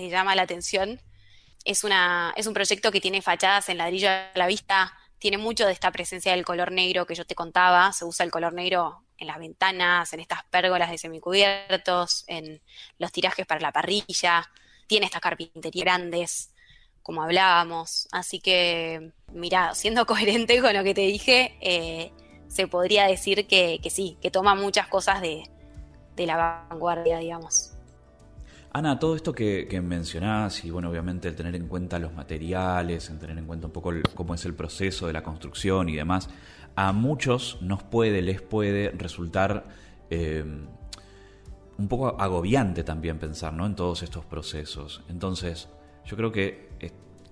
te 0.00 0.08
llama 0.08 0.34
la 0.34 0.42
atención. 0.42 1.00
Es, 1.64 1.84
una, 1.84 2.32
es 2.36 2.46
un 2.46 2.54
proyecto 2.54 2.90
que 2.90 3.00
tiene 3.00 3.20
fachadas 3.20 3.68
en 3.68 3.76
ladrillo 3.76 4.08
a 4.08 4.30
la 4.34 4.46
vista, 4.46 4.94
tiene 5.18 5.36
mucho 5.36 5.66
de 5.66 5.72
esta 5.72 5.92
presencia 5.92 6.32
del 6.32 6.44
color 6.44 6.72
negro 6.72 7.06
que 7.06 7.14
yo 7.14 7.26
te 7.26 7.34
contaba, 7.34 7.92
se 7.92 8.06
usa 8.06 8.24
el 8.24 8.30
color 8.30 8.54
negro 8.54 9.02
en 9.18 9.26
las 9.26 9.38
ventanas, 9.38 10.12
en 10.14 10.20
estas 10.20 10.42
pérgolas 10.44 10.90
de 10.90 10.96
semicubiertos, 10.96 12.24
en 12.26 12.62
los 12.98 13.12
tirajes 13.12 13.44
para 13.46 13.60
la 13.60 13.72
parrilla, 13.72 14.50
tiene 14.86 15.04
estas 15.04 15.20
carpinterías 15.20 15.84
grandes, 15.84 16.50
como 17.02 17.22
hablábamos, 17.22 18.08
así 18.12 18.40
que, 18.40 19.12
mira, 19.32 19.74
siendo 19.74 20.06
coherente 20.06 20.60
con 20.60 20.74
lo 20.74 20.84
que 20.84 20.94
te 20.94 21.02
dije, 21.02 21.56
eh, 21.60 22.12
se 22.48 22.66
podría 22.66 23.06
decir 23.06 23.46
que, 23.46 23.80
sí, 23.90 24.18
que 24.20 24.30
toma 24.30 24.54
muchas 24.54 24.88
cosas 24.88 25.20
de, 25.20 25.44
la 26.16 26.66
vanguardia, 26.68 27.18
digamos. 27.18 27.72
Ana, 28.72 28.98
todo 28.98 29.16
esto 29.16 29.32
que, 29.32 29.80
mencionás 29.82 30.64
y 30.64 30.70
bueno, 30.70 30.90
obviamente 30.90 31.28
el 31.28 31.34
tener 31.34 31.56
en 31.56 31.66
cuenta 31.66 31.98
los 31.98 32.12
materiales, 32.12 33.08
el 33.08 33.18
tener 33.18 33.38
en 33.38 33.46
cuenta 33.46 33.68
un 33.68 33.72
poco 33.72 33.90
cómo 34.14 34.34
es 34.34 34.44
el 34.44 34.54
proceso 34.54 35.06
de 35.06 35.14
la 35.14 35.22
construcción 35.22 35.88
y 35.88 35.96
demás, 35.96 36.28
a 36.76 36.92
muchos 36.92 37.58
nos 37.62 37.82
puede, 37.82 38.20
les 38.20 38.42
puede 38.42 38.90
resultar 38.90 39.64
eh, 40.10 40.44
un 41.78 41.88
poco 41.88 42.20
agobiante 42.20 42.84
también 42.84 43.18
pensar 43.18 43.54
¿no? 43.54 43.64
en 43.64 43.74
todos 43.74 44.02
estos 44.02 44.26
procesos. 44.26 45.02
Entonces, 45.08 45.68
yo 46.04 46.16
creo 46.16 46.32
que 46.32 46.70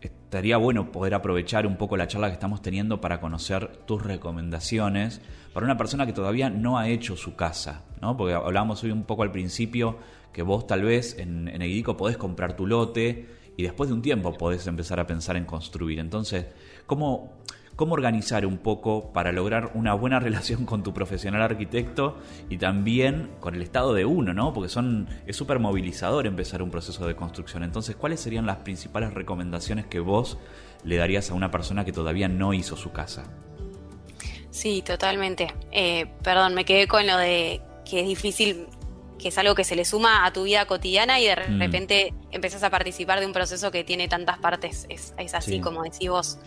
estaría 0.00 0.59
bueno 0.59 0.92
poder 0.92 1.14
aprovechar 1.14 1.66
un 1.66 1.76
poco 1.76 1.96
la 1.96 2.07
charla 2.07 2.28
que 2.28 2.35
estamos 2.35 2.61
teniendo 2.61 3.00
para 3.00 3.20
conocer 3.20 3.78
tus 3.87 4.02
recomendaciones 4.02 5.22
para 5.54 5.64
una 5.64 5.76
persona 5.76 6.07
que 6.07 6.12
todavía 6.12 6.50
no 6.50 6.78
ha 6.78 6.88
hecho 6.88 7.16
su 7.16 7.35
casa, 7.35 7.85
¿no? 8.00 8.16
Porque 8.16 8.35
hablábamos 8.35 8.85
hoy 8.85 8.90
un 8.90 9.04
poco 9.04 9.22
al 9.22 9.33
principio 9.33 9.96
que 10.33 10.42
vos 10.42 10.66
tal 10.66 10.83
vez 10.83 11.18
en, 11.18 11.48
en 11.48 11.83
podés 11.96 12.16
comprar 12.16 12.54
tu 12.54 12.66
lote 12.66 13.26
y 13.57 13.62
después 13.62 13.88
de 13.88 13.94
un 13.94 14.02
tiempo 14.02 14.33
podés 14.35 14.66
empezar 14.66 15.00
a 15.00 15.07
pensar 15.07 15.37
en 15.37 15.46
construir. 15.46 15.98
Entonces, 15.98 16.46
¿cómo, 16.87 17.33
cómo 17.78 17.94
organizar 17.94 18.44
un 18.44 18.58
poco 18.58 19.12
para 19.12 19.30
lograr 19.30 19.70
una 19.74 19.94
buena 19.94 20.18
relación 20.28 20.66
con 20.66 20.82
tu 20.82 20.92
profesional 20.92 21.42
arquitecto 21.42 22.18
y 22.50 22.58
también 22.58 23.30
con 23.38 23.54
el 23.54 23.62
estado 23.62 23.94
de 23.94 24.04
uno, 24.04 24.34
¿no? 24.34 24.52
Porque 24.52 24.68
son, 24.68 25.08
es 25.28 25.36
súper 25.36 25.60
movilizador 25.60 26.26
empezar 26.26 26.60
un 26.60 26.72
proceso 26.72 27.06
de 27.06 27.14
construcción. 27.14 27.62
Entonces, 27.62 27.94
¿cuáles 27.94 28.18
serían 28.18 28.46
las 28.46 28.56
principales 28.58 29.14
recomendaciones 29.14 29.86
que 29.86 30.00
vos 30.00 30.38
le 30.82 30.96
darías 30.96 31.30
a 31.30 31.34
una 31.34 31.52
persona 31.52 31.84
que 31.84 31.92
todavía 31.92 32.26
no 32.26 32.52
hizo 32.52 32.76
su 32.76 32.90
casa? 32.90 33.30
Sí, 34.50 34.82
totalmente. 34.82 35.54
Eh, 35.70 36.06
perdón, 36.24 36.54
me 36.54 36.64
quedé 36.64 36.88
con 36.88 37.06
lo 37.06 37.16
de 37.16 37.62
que 37.88 38.00
es 38.00 38.08
difícil 38.08 38.66
que 39.20 39.28
es 39.28 39.38
algo 39.38 39.54
que 39.54 39.64
se 39.64 39.76
le 39.76 39.84
suma 39.84 40.24
a 40.24 40.32
tu 40.32 40.44
vida 40.44 40.66
cotidiana 40.66 41.20
y 41.20 41.26
de 41.26 41.36
mm. 41.36 41.58
repente 41.60 42.14
empezás 42.32 42.62
a 42.64 42.70
participar 42.70 43.20
de 43.20 43.26
un 43.26 43.32
proceso 43.32 43.70
que 43.70 43.84
tiene 43.84 44.08
tantas 44.08 44.38
partes. 44.38 44.86
Es, 44.88 45.14
así 45.32 45.60
como 45.60 45.84
decís 45.84 46.08
vos. 46.08 46.38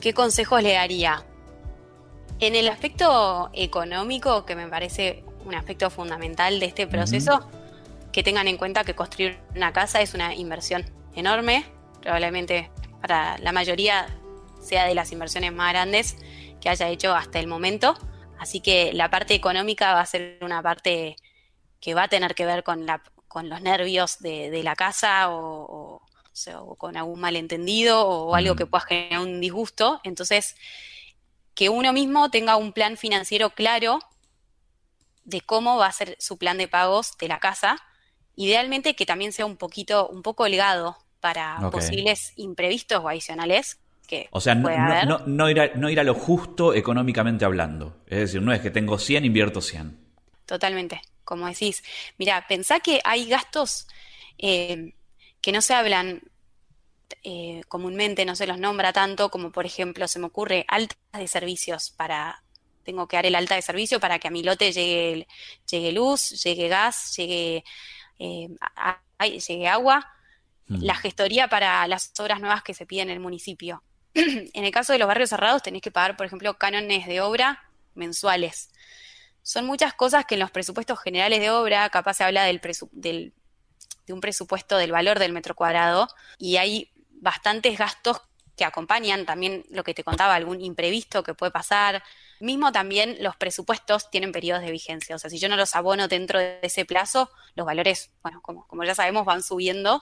¿Qué 0.00 0.14
consejos 0.14 0.62
le 0.62 0.74
daría? 0.74 1.24
En 2.40 2.54
el 2.54 2.68
aspecto 2.68 3.50
económico, 3.52 4.44
que 4.44 4.54
me 4.54 4.68
parece 4.68 5.24
un 5.44 5.54
aspecto 5.54 5.90
fundamental 5.90 6.60
de 6.60 6.66
este 6.66 6.86
proceso, 6.86 7.48
que 8.12 8.22
tengan 8.22 8.48
en 8.48 8.56
cuenta 8.56 8.84
que 8.84 8.94
construir 8.94 9.38
una 9.56 9.72
casa 9.72 10.00
es 10.00 10.14
una 10.14 10.34
inversión 10.34 10.84
enorme, 11.14 11.64
probablemente 12.00 12.70
para 13.00 13.38
la 13.38 13.52
mayoría 13.52 14.06
sea 14.60 14.86
de 14.86 14.94
las 14.94 15.12
inversiones 15.12 15.52
más 15.52 15.72
grandes 15.72 16.16
que 16.60 16.68
haya 16.68 16.88
hecho 16.88 17.14
hasta 17.14 17.38
el 17.38 17.46
momento. 17.46 17.96
Así 18.38 18.60
que 18.60 18.92
la 18.92 19.10
parte 19.10 19.34
económica 19.34 19.94
va 19.94 20.00
a 20.00 20.06
ser 20.06 20.38
una 20.42 20.62
parte 20.62 21.16
que 21.80 21.94
va 21.94 22.04
a 22.04 22.08
tener 22.08 22.34
que 22.34 22.46
ver 22.46 22.62
con, 22.62 22.86
la, 22.86 23.02
con 23.26 23.48
los 23.48 23.60
nervios 23.62 24.18
de, 24.20 24.62
la 24.62 24.76
casa 24.76 25.30
o, 25.30 26.02
con 26.76 26.96
algún 26.96 27.20
malentendido 27.20 28.06
o 28.06 28.34
algo 28.34 28.56
que 28.56 28.66
pueda 28.66 28.84
generar 28.84 29.20
un 29.20 29.40
disgusto. 29.40 30.00
Entonces, 30.04 30.56
que 31.54 31.68
uno 31.68 31.92
mismo 31.92 32.30
tenga 32.30 32.56
un 32.56 32.72
plan 32.72 32.96
financiero 32.96 33.50
claro 33.50 33.98
de 35.24 35.40
cómo 35.40 35.76
va 35.76 35.86
a 35.86 35.92
ser 35.92 36.16
su 36.18 36.38
plan 36.38 36.58
de 36.58 36.68
pagos 36.68 37.16
de 37.18 37.28
la 37.28 37.38
casa. 37.38 37.76
Idealmente 38.36 38.94
que 38.94 39.06
también 39.06 39.32
sea 39.32 39.46
un 39.46 39.56
poquito, 39.56 40.08
un 40.08 40.22
poco 40.22 40.44
holgado 40.44 40.96
para 41.20 41.70
posibles 41.70 42.32
imprevistos 42.36 43.02
o 43.02 43.08
adicionales. 43.08 43.78
Que 44.06 44.28
o 44.30 44.40
sea, 44.40 44.54
no, 44.54 45.18
no, 45.26 45.50
ir 45.50 45.60
a, 45.60 45.74
no 45.74 45.90
ir 45.90 46.00
a 46.00 46.04
lo 46.04 46.14
justo 46.14 46.72
económicamente 46.72 47.44
hablando. 47.44 47.96
Es 48.06 48.18
decir, 48.18 48.40
no 48.40 48.52
es 48.52 48.60
que 48.60 48.70
tengo 48.70 48.98
100, 48.98 49.24
invierto 49.24 49.60
100. 49.60 49.98
Totalmente 50.46 51.02
como 51.28 51.46
decís. 51.46 51.84
Mira, 52.16 52.46
pensá 52.48 52.80
que 52.80 53.02
hay 53.04 53.28
gastos 53.28 53.86
eh, 54.38 54.94
que 55.40 55.52
no 55.52 55.60
se 55.60 55.74
hablan 55.74 56.22
eh, 57.22 57.62
comúnmente, 57.68 58.24
no 58.24 58.36
se 58.36 58.46
los 58.46 58.58
nombra 58.58 58.92
tanto, 58.92 59.30
como 59.30 59.50
por 59.50 59.66
ejemplo 59.66 60.08
se 60.08 60.18
me 60.18 60.26
ocurre 60.26 60.64
altas 60.68 60.98
de 61.12 61.28
servicios 61.28 61.90
para, 61.90 62.42
tengo 62.84 63.08
que 63.08 63.16
dar 63.16 63.26
el 63.26 63.34
alta 63.34 63.54
de 63.54 63.62
servicio 63.62 64.00
para 64.00 64.18
que 64.18 64.28
a 64.28 64.30
mi 64.30 64.42
lote 64.42 64.72
llegue, 64.72 65.26
llegue 65.70 65.92
luz, 65.92 66.30
llegue 66.42 66.68
gas, 66.68 67.14
llegue, 67.16 67.64
eh, 68.18 68.48
llegue 69.48 69.68
agua, 69.68 70.06
mm. 70.66 70.82
la 70.82 70.94
gestoría 70.94 71.48
para 71.48 71.86
las 71.88 72.12
obras 72.18 72.40
nuevas 72.40 72.62
que 72.62 72.74
se 72.74 72.86
piden 72.86 73.08
en 73.08 73.14
el 73.14 73.20
municipio. 73.20 73.82
en 74.14 74.64
el 74.64 74.70
caso 74.70 74.92
de 74.92 74.98
los 74.98 75.08
barrios 75.08 75.30
cerrados 75.30 75.62
tenés 75.62 75.82
que 75.82 75.90
pagar, 75.90 76.16
por 76.16 76.26
ejemplo, 76.26 76.58
cánones 76.58 77.06
de 77.06 77.20
obra 77.20 77.64
mensuales 77.94 78.70
son 79.48 79.64
muchas 79.64 79.94
cosas 79.94 80.26
que 80.26 80.34
en 80.34 80.40
los 80.40 80.50
presupuestos 80.50 81.00
generales 81.00 81.40
de 81.40 81.50
obra, 81.50 81.88
capaz 81.88 82.12
se 82.12 82.24
habla 82.24 82.44
del, 82.44 82.60
de 84.08 84.12
un 84.12 84.20
presupuesto 84.20 84.76
del 84.76 84.90
valor 84.90 85.20
del 85.20 85.32
metro 85.32 85.54
cuadrado, 85.54 86.08
y 86.38 86.56
hay 86.56 86.90
bastantes 87.20 87.78
gastos 87.78 88.20
que 88.56 88.64
acompañan, 88.64 89.24
también 89.24 89.64
lo 89.70 89.84
que 89.84 89.94
te 89.94 90.02
contaba, 90.02 90.34
algún 90.34 90.60
imprevisto 90.60 91.22
que 91.22 91.32
puede 91.32 91.52
pasar. 91.52 92.02
Mismo 92.40 92.72
también 92.72 93.16
los 93.20 93.36
presupuestos 93.36 94.10
tienen 94.10 94.32
periodos 94.32 94.62
de 94.62 94.72
vigencia, 94.72 95.14
o 95.14 95.18
sea, 95.18 95.30
si 95.30 95.38
yo 95.38 95.48
no 95.48 95.56
los 95.56 95.76
abono 95.76 96.08
dentro 96.08 96.40
de 96.40 96.58
ese 96.62 96.84
plazo, 96.84 97.30
los 97.54 97.64
valores, 97.64 98.10
bueno, 98.22 98.42
como, 98.42 98.66
como 98.66 98.82
ya 98.82 98.96
sabemos, 98.96 99.24
van 99.24 99.44
subiendo 99.44 100.00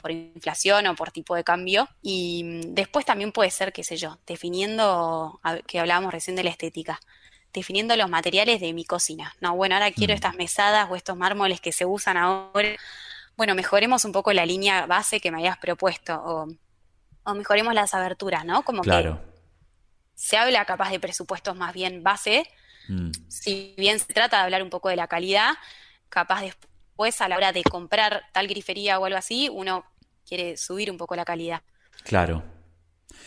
por 0.00 0.10
inflación 0.10 0.86
o 0.86 0.94
por 0.94 1.10
tipo 1.10 1.34
de 1.34 1.44
cambio. 1.44 1.88
Y 2.02 2.44
mm, 2.44 2.74
después 2.74 3.04
también 3.04 3.32
puede 3.32 3.50
ser, 3.50 3.72
qué 3.72 3.84
sé 3.84 3.96
yo, 3.96 4.18
definiendo, 4.26 5.40
que 5.66 5.80
hablábamos 5.80 6.12
recién 6.12 6.36
de 6.36 6.44
la 6.44 6.50
estética, 6.50 7.00
definiendo 7.52 7.96
los 7.96 8.08
materiales 8.08 8.60
de 8.60 8.72
mi 8.72 8.84
cocina. 8.84 9.34
No, 9.40 9.56
bueno, 9.56 9.74
ahora 9.74 9.90
quiero 9.90 10.12
mm. 10.12 10.16
estas 10.16 10.34
mesadas 10.36 10.88
o 10.90 10.96
estos 10.96 11.16
mármoles 11.16 11.60
que 11.60 11.72
se 11.72 11.84
usan 11.84 12.16
ahora. 12.16 12.76
Bueno, 13.38 13.54
mejoremos 13.54 14.04
un 14.04 14.10
poco 14.10 14.32
la 14.32 14.44
línea 14.44 14.86
base 14.86 15.20
que 15.20 15.30
me 15.30 15.38
hayas 15.38 15.58
propuesto 15.58 16.20
o, 17.24 17.34
mejoremos 17.34 17.72
las 17.72 17.94
aberturas, 17.94 18.44
¿no? 18.44 18.62
Como 18.62 18.82
claro. 18.82 19.20
que 19.22 19.40
se 20.14 20.36
habla 20.36 20.64
capaz 20.64 20.90
de 20.90 20.98
presupuestos 20.98 21.56
más 21.56 21.72
bien 21.72 22.02
base. 22.02 22.48
Mm. 22.88 23.10
Si 23.28 23.76
bien 23.78 24.00
se 24.00 24.12
trata 24.12 24.38
de 24.38 24.42
hablar 24.42 24.64
un 24.64 24.70
poco 24.70 24.88
de 24.88 24.96
la 24.96 25.06
calidad, 25.06 25.52
capaz 26.08 26.40
después 26.40 27.20
a 27.20 27.28
la 27.28 27.36
hora 27.36 27.52
de 27.52 27.62
comprar 27.62 28.24
tal 28.32 28.48
grifería 28.48 28.98
o 28.98 29.04
algo 29.04 29.18
así, 29.18 29.48
uno 29.52 29.84
quiere 30.26 30.56
subir 30.56 30.90
un 30.90 30.96
poco 30.96 31.14
la 31.14 31.24
calidad. 31.24 31.62
Claro, 32.02 32.42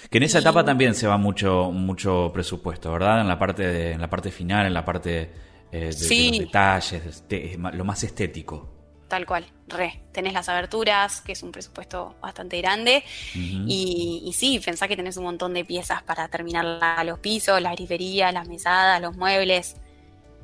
que 0.10 0.18
en 0.18 0.24
esa 0.24 0.40
etapa 0.40 0.66
también 0.66 0.94
se 0.94 1.08
va 1.08 1.16
mucho, 1.16 1.72
mucho 1.72 2.32
presupuesto, 2.34 2.92
¿verdad? 2.92 3.22
En 3.22 3.30
la 3.30 3.40
parte, 3.40 3.66
de, 3.66 3.92
en 3.94 4.02
la 4.02 4.10
parte 4.10 4.30
final, 4.30 4.66
en 4.66 4.74
la 4.74 4.84
parte 4.84 5.32
eh, 5.72 5.96
de, 5.98 6.30
los 6.30 6.38
detalles, 6.38 7.24
lo 7.54 7.86
más 7.86 8.04
estético. 8.04 8.81
Tal 9.12 9.26
cual, 9.26 9.46
re. 9.68 10.00
Tenés 10.14 10.32
las 10.32 10.48
aberturas, 10.48 11.20
que 11.20 11.34
es 11.34 11.44
un 11.44 11.52
presupuesto 11.52 12.16
bastante 12.22 12.58
grande. 12.62 13.04
y, 13.36 14.32
sí, 14.34 14.62
pensá 14.64 14.88
que 14.88 14.96
tenés 14.96 15.18
un 15.18 15.26
montón 15.26 15.54
de 15.54 15.66
piezas 15.66 16.02
para 16.02 16.30
terminar 16.30 17.06
los 17.06 17.20
pisos, 17.20 17.62
las 17.62 17.76
griferías, 17.76 18.34
las 18.34 18.48
mesadas, 18.48 19.02
los 19.02 19.18
muebles. 19.18 19.76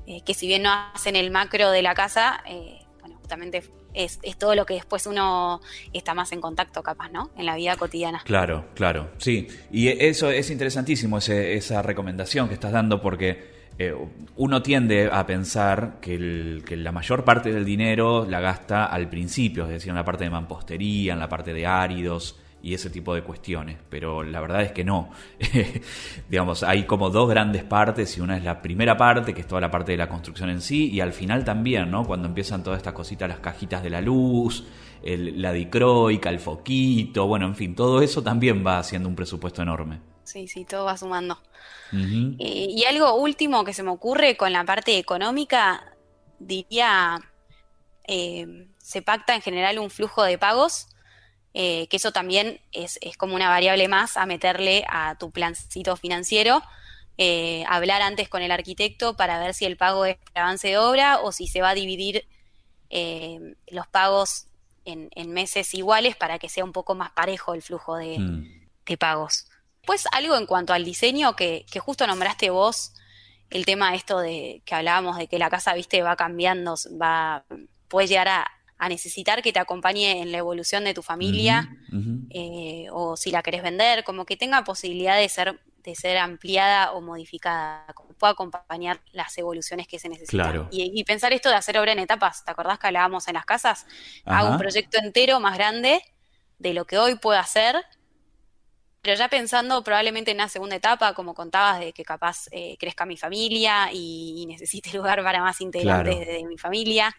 Eh, 0.05 0.19
que 0.25 0.33
si 0.33 0.47
bien 0.47 0.63
no 0.63 0.71
hacen 0.93 1.15
el 1.15 1.31
macro 1.31 1.71
de 1.71 1.81
la 1.81 1.95
casa, 1.95 2.43
eh, 2.45 2.81
bueno, 2.99 3.15
justamente 3.19 3.63
es, 3.93 4.19
todo 4.37 4.53
lo 4.53 4.65
que 4.65 4.73
después 4.73 5.07
uno 5.07 5.61
está 5.93 6.13
más 6.13 6.33
en 6.33 6.41
contacto, 6.41 6.83
capaz, 6.83 7.07
¿no? 7.09 7.31
En 7.37 7.45
la 7.45 7.55
vida 7.55 7.77
cotidiana. 7.77 8.21
Claro, 8.25 8.65
claro, 8.75 9.11
sí. 9.17 9.47
Y 9.71 9.87
eso 9.87 10.29
es 10.29 10.49
interesantísimo, 10.49 11.19
esa 11.19 11.81
recomendación 11.83 12.49
que 12.49 12.55
estás 12.55 12.73
dando, 12.73 13.01
porque 13.01 13.56
eh, 13.79 13.93
uno 14.35 14.61
tiende 14.61 15.09
a 15.11 15.25
pensar 15.25 15.97
que, 16.01 16.61
que, 16.65 16.77
la 16.77 16.91
mayor 16.91 17.23
parte 17.23 17.51
del 17.51 17.65
dinero 17.65 18.25
la 18.27 18.39
gasta 18.39 18.85
al 18.85 19.09
principio, 19.09 19.65
es 19.65 19.69
decir, 19.69 19.89
en 19.89 19.95
la 19.95 20.05
parte 20.05 20.23
de 20.23 20.29
mampostería, 20.29 21.13
en 21.13 21.19
la 21.19 21.29
parte 21.29 21.53
de 21.53 21.65
áridos 21.65 22.39
y 22.61 22.73
ese 22.73 22.89
tipo 22.89 23.13
de 23.13 23.23
cuestiones, 23.23 23.77
pero 23.89 24.23
la 24.23 24.41
verdad 24.41 24.61
es 24.61 24.71
que 24.71 24.83
no. 24.83 25.09
Digamos, 26.29 26.63
hay 26.63 26.85
como 26.85 27.09
dos 27.09 27.29
grandes 27.29 27.63
partes 27.63 28.17
y 28.17 28.21
una 28.21 28.37
es 28.37 28.43
la 28.43 28.61
primera 28.61 28.97
parte, 28.97 29.33
que 29.33 29.41
es 29.41 29.47
toda 29.47 29.61
la 29.61 29.71
parte 29.71 29.91
de 29.91 29.97
la 29.97 30.09
construcción 30.09 30.49
en 30.49 30.61
sí, 30.61 30.89
y 30.91 30.99
al 30.99 31.13
final 31.13 31.43
también, 31.43 31.91
¿no? 31.91 32.05
Cuando 32.05 32.27
empiezan 32.27 32.63
todas 32.63 32.77
estas 32.77 32.93
cositas, 32.93 33.29
las 33.29 33.39
cajitas 33.39 33.83
de 33.83 33.89
la 33.89 34.01
luz, 34.01 34.65
la 35.03 35.53
dicroica, 35.53 36.29
el 36.29 36.39
foquito, 36.39 37.27
bueno, 37.27 37.45
en 37.45 37.55
fin, 37.55 37.75
todo 37.75 38.01
eso 38.01 38.23
también 38.23 38.65
va 38.65 38.79
haciendo 38.79 39.07
un 39.07 39.15
presupuesto 39.15 39.61
enorme. 39.61 40.01
Sí, 40.23 40.47
sí, 40.47 40.65
todo 40.65 40.85
va 40.85 40.97
sumando. 40.97 41.37
Eh, 41.93 42.67
y 42.69 42.83
algo 42.83 43.15
último 43.15 43.63
que 43.63 43.73
se 43.73 43.81
me 43.81 43.91
ocurre 43.91 44.35
con 44.35 44.51
la 44.51 44.65
parte 44.65 44.97
económica, 44.97 45.93
diría, 46.37 47.17
eh, 48.05 48.67
se 48.77 49.01
pacta 49.01 49.35
en 49.35 49.41
general 49.41 49.79
un 49.79 49.89
flujo 49.89 50.23
de 50.23 50.37
pagos 50.37 50.89
eh, 51.59 51.87
que 51.87 51.97
eso 51.97 52.11
también 52.11 52.61
es, 52.71 52.99
como 53.17 53.33
una 53.33 53.49
variable 53.49 53.87
más 53.87 54.15
a 54.15 54.27
meterle 54.27 54.85
a 54.89 55.15
tu 55.17 55.31
plancito 55.31 55.95
financiero. 55.97 56.61
Eh, 57.17 57.65
hablar 57.67 58.03
antes 58.03 58.29
con 58.29 58.43
el 58.43 58.51
arquitecto 58.51 59.17
para 59.17 59.39
ver 59.39 59.55
si 59.55 59.65
el 59.65 59.75
pago 59.75 60.05
es 60.05 60.17
avance 60.35 60.67
de 60.67 60.77
obra 60.77 61.19
o 61.19 61.31
si 61.31 61.47
se 61.47 61.61
va 61.61 61.69
a 61.69 61.73
dividir 61.73 62.27
eh, 62.91 63.55
los 63.71 63.87
pagos 63.87 64.45
en, 64.85 65.09
meses 65.31 65.73
iguales 65.73 66.15
para 66.15 66.37
que 66.37 66.47
sea 66.47 66.63
un 66.63 66.73
poco 66.73 66.93
más 66.93 67.09
parejo 67.09 67.55
el 67.55 67.63
flujo 67.63 67.95
de, 67.95 68.19
mm. 68.19 68.97
pagos. 68.99 69.47
Pues 69.83 70.05
algo 70.11 70.37
en 70.37 70.45
cuanto 70.45 70.73
al 70.73 70.85
diseño 70.85 71.35
que, 71.35 71.65
que, 71.71 71.79
justo 71.79 72.05
nombraste 72.05 72.51
vos, 72.51 72.93
el 73.49 73.65
tema 73.65 73.95
esto 73.95 74.19
de 74.19 74.61
que 74.63 74.75
hablábamos 74.75 75.17
de 75.17 75.25
que 75.25 75.39
la 75.39 75.49
casa, 75.49 75.73
viste, 75.73 76.03
va 76.03 76.15
cambiando, 76.15 76.75
va, 77.01 77.45
puede 77.87 78.05
llegar 78.05 78.27
a, 78.27 78.56
a 78.77 78.89
necesitar 78.89 79.41
que 79.41 79.51
te 79.51 79.59
acompañe 79.59 80.21
en 80.21 80.31
la 80.31 80.37
evolución 80.37 80.83
de 80.83 80.93
tu 80.93 81.01
familia 81.01 81.69
eh, 82.29 82.87
o 82.91 83.17
si 83.17 83.31
la 83.31 83.41
querés 83.41 83.63
vender, 83.63 84.03
como 84.03 84.25
que 84.25 84.37
tenga 84.37 84.63
posibilidad 84.63 85.17
de 85.17 85.29
ser 85.29 85.59
de 85.87 85.95
ser 85.95 86.17
ampliada 86.17 86.91
o 86.91 87.01
modificada, 87.01 87.85
como 87.93 88.09
pueda 88.09 88.33
acompañar 88.33 88.99
las 89.13 89.37
evoluciones 89.37 89.87
que 89.87 89.99
se 89.99 90.09
necesitan. 90.09 90.67
Y, 90.69 91.01
pensar 91.05 91.31
esto 91.31 91.47
de 91.47 91.55
hacer 91.55 91.77
obra 91.77 91.93
en 91.93 91.99
etapas, 91.99 92.43
¿te 92.43 92.51
acordás 92.51 92.77
que 92.77 92.87
hablábamos 92.87 93.29
en 93.29 93.35
las 93.35 93.45
casas? 93.45 93.87
Hago 94.25 94.49
un 94.51 94.57
proyecto 94.57 94.97
entero 95.01 95.39
más 95.39 95.55
grande 95.57 96.01
de 96.59 96.73
lo 96.73 96.85
que 96.85 96.97
hoy 96.97 97.15
puedo 97.15 97.39
hacer, 97.39 97.77
pero 99.01 99.15
ya 99.15 99.29
pensando 99.29 99.81
probablemente 99.81 100.31
en 100.31 100.37
una 100.37 100.49
segunda 100.49 100.75
etapa, 100.75 101.13
como 101.13 101.33
contabas, 101.33 101.79
de 101.79 101.93
que 101.93 102.03
capaz 102.03 102.47
eh, 102.51 102.75
crezca 102.77 103.05
mi 103.05 103.15
familia 103.15 103.89
y, 103.93 104.45
necesite 104.45 104.91
lugar 104.97 105.23
para 105.23 105.41
más 105.41 105.61
integrantes 105.61 106.27
de 106.27 106.43
mi 106.43 106.57
familia. 106.57 107.15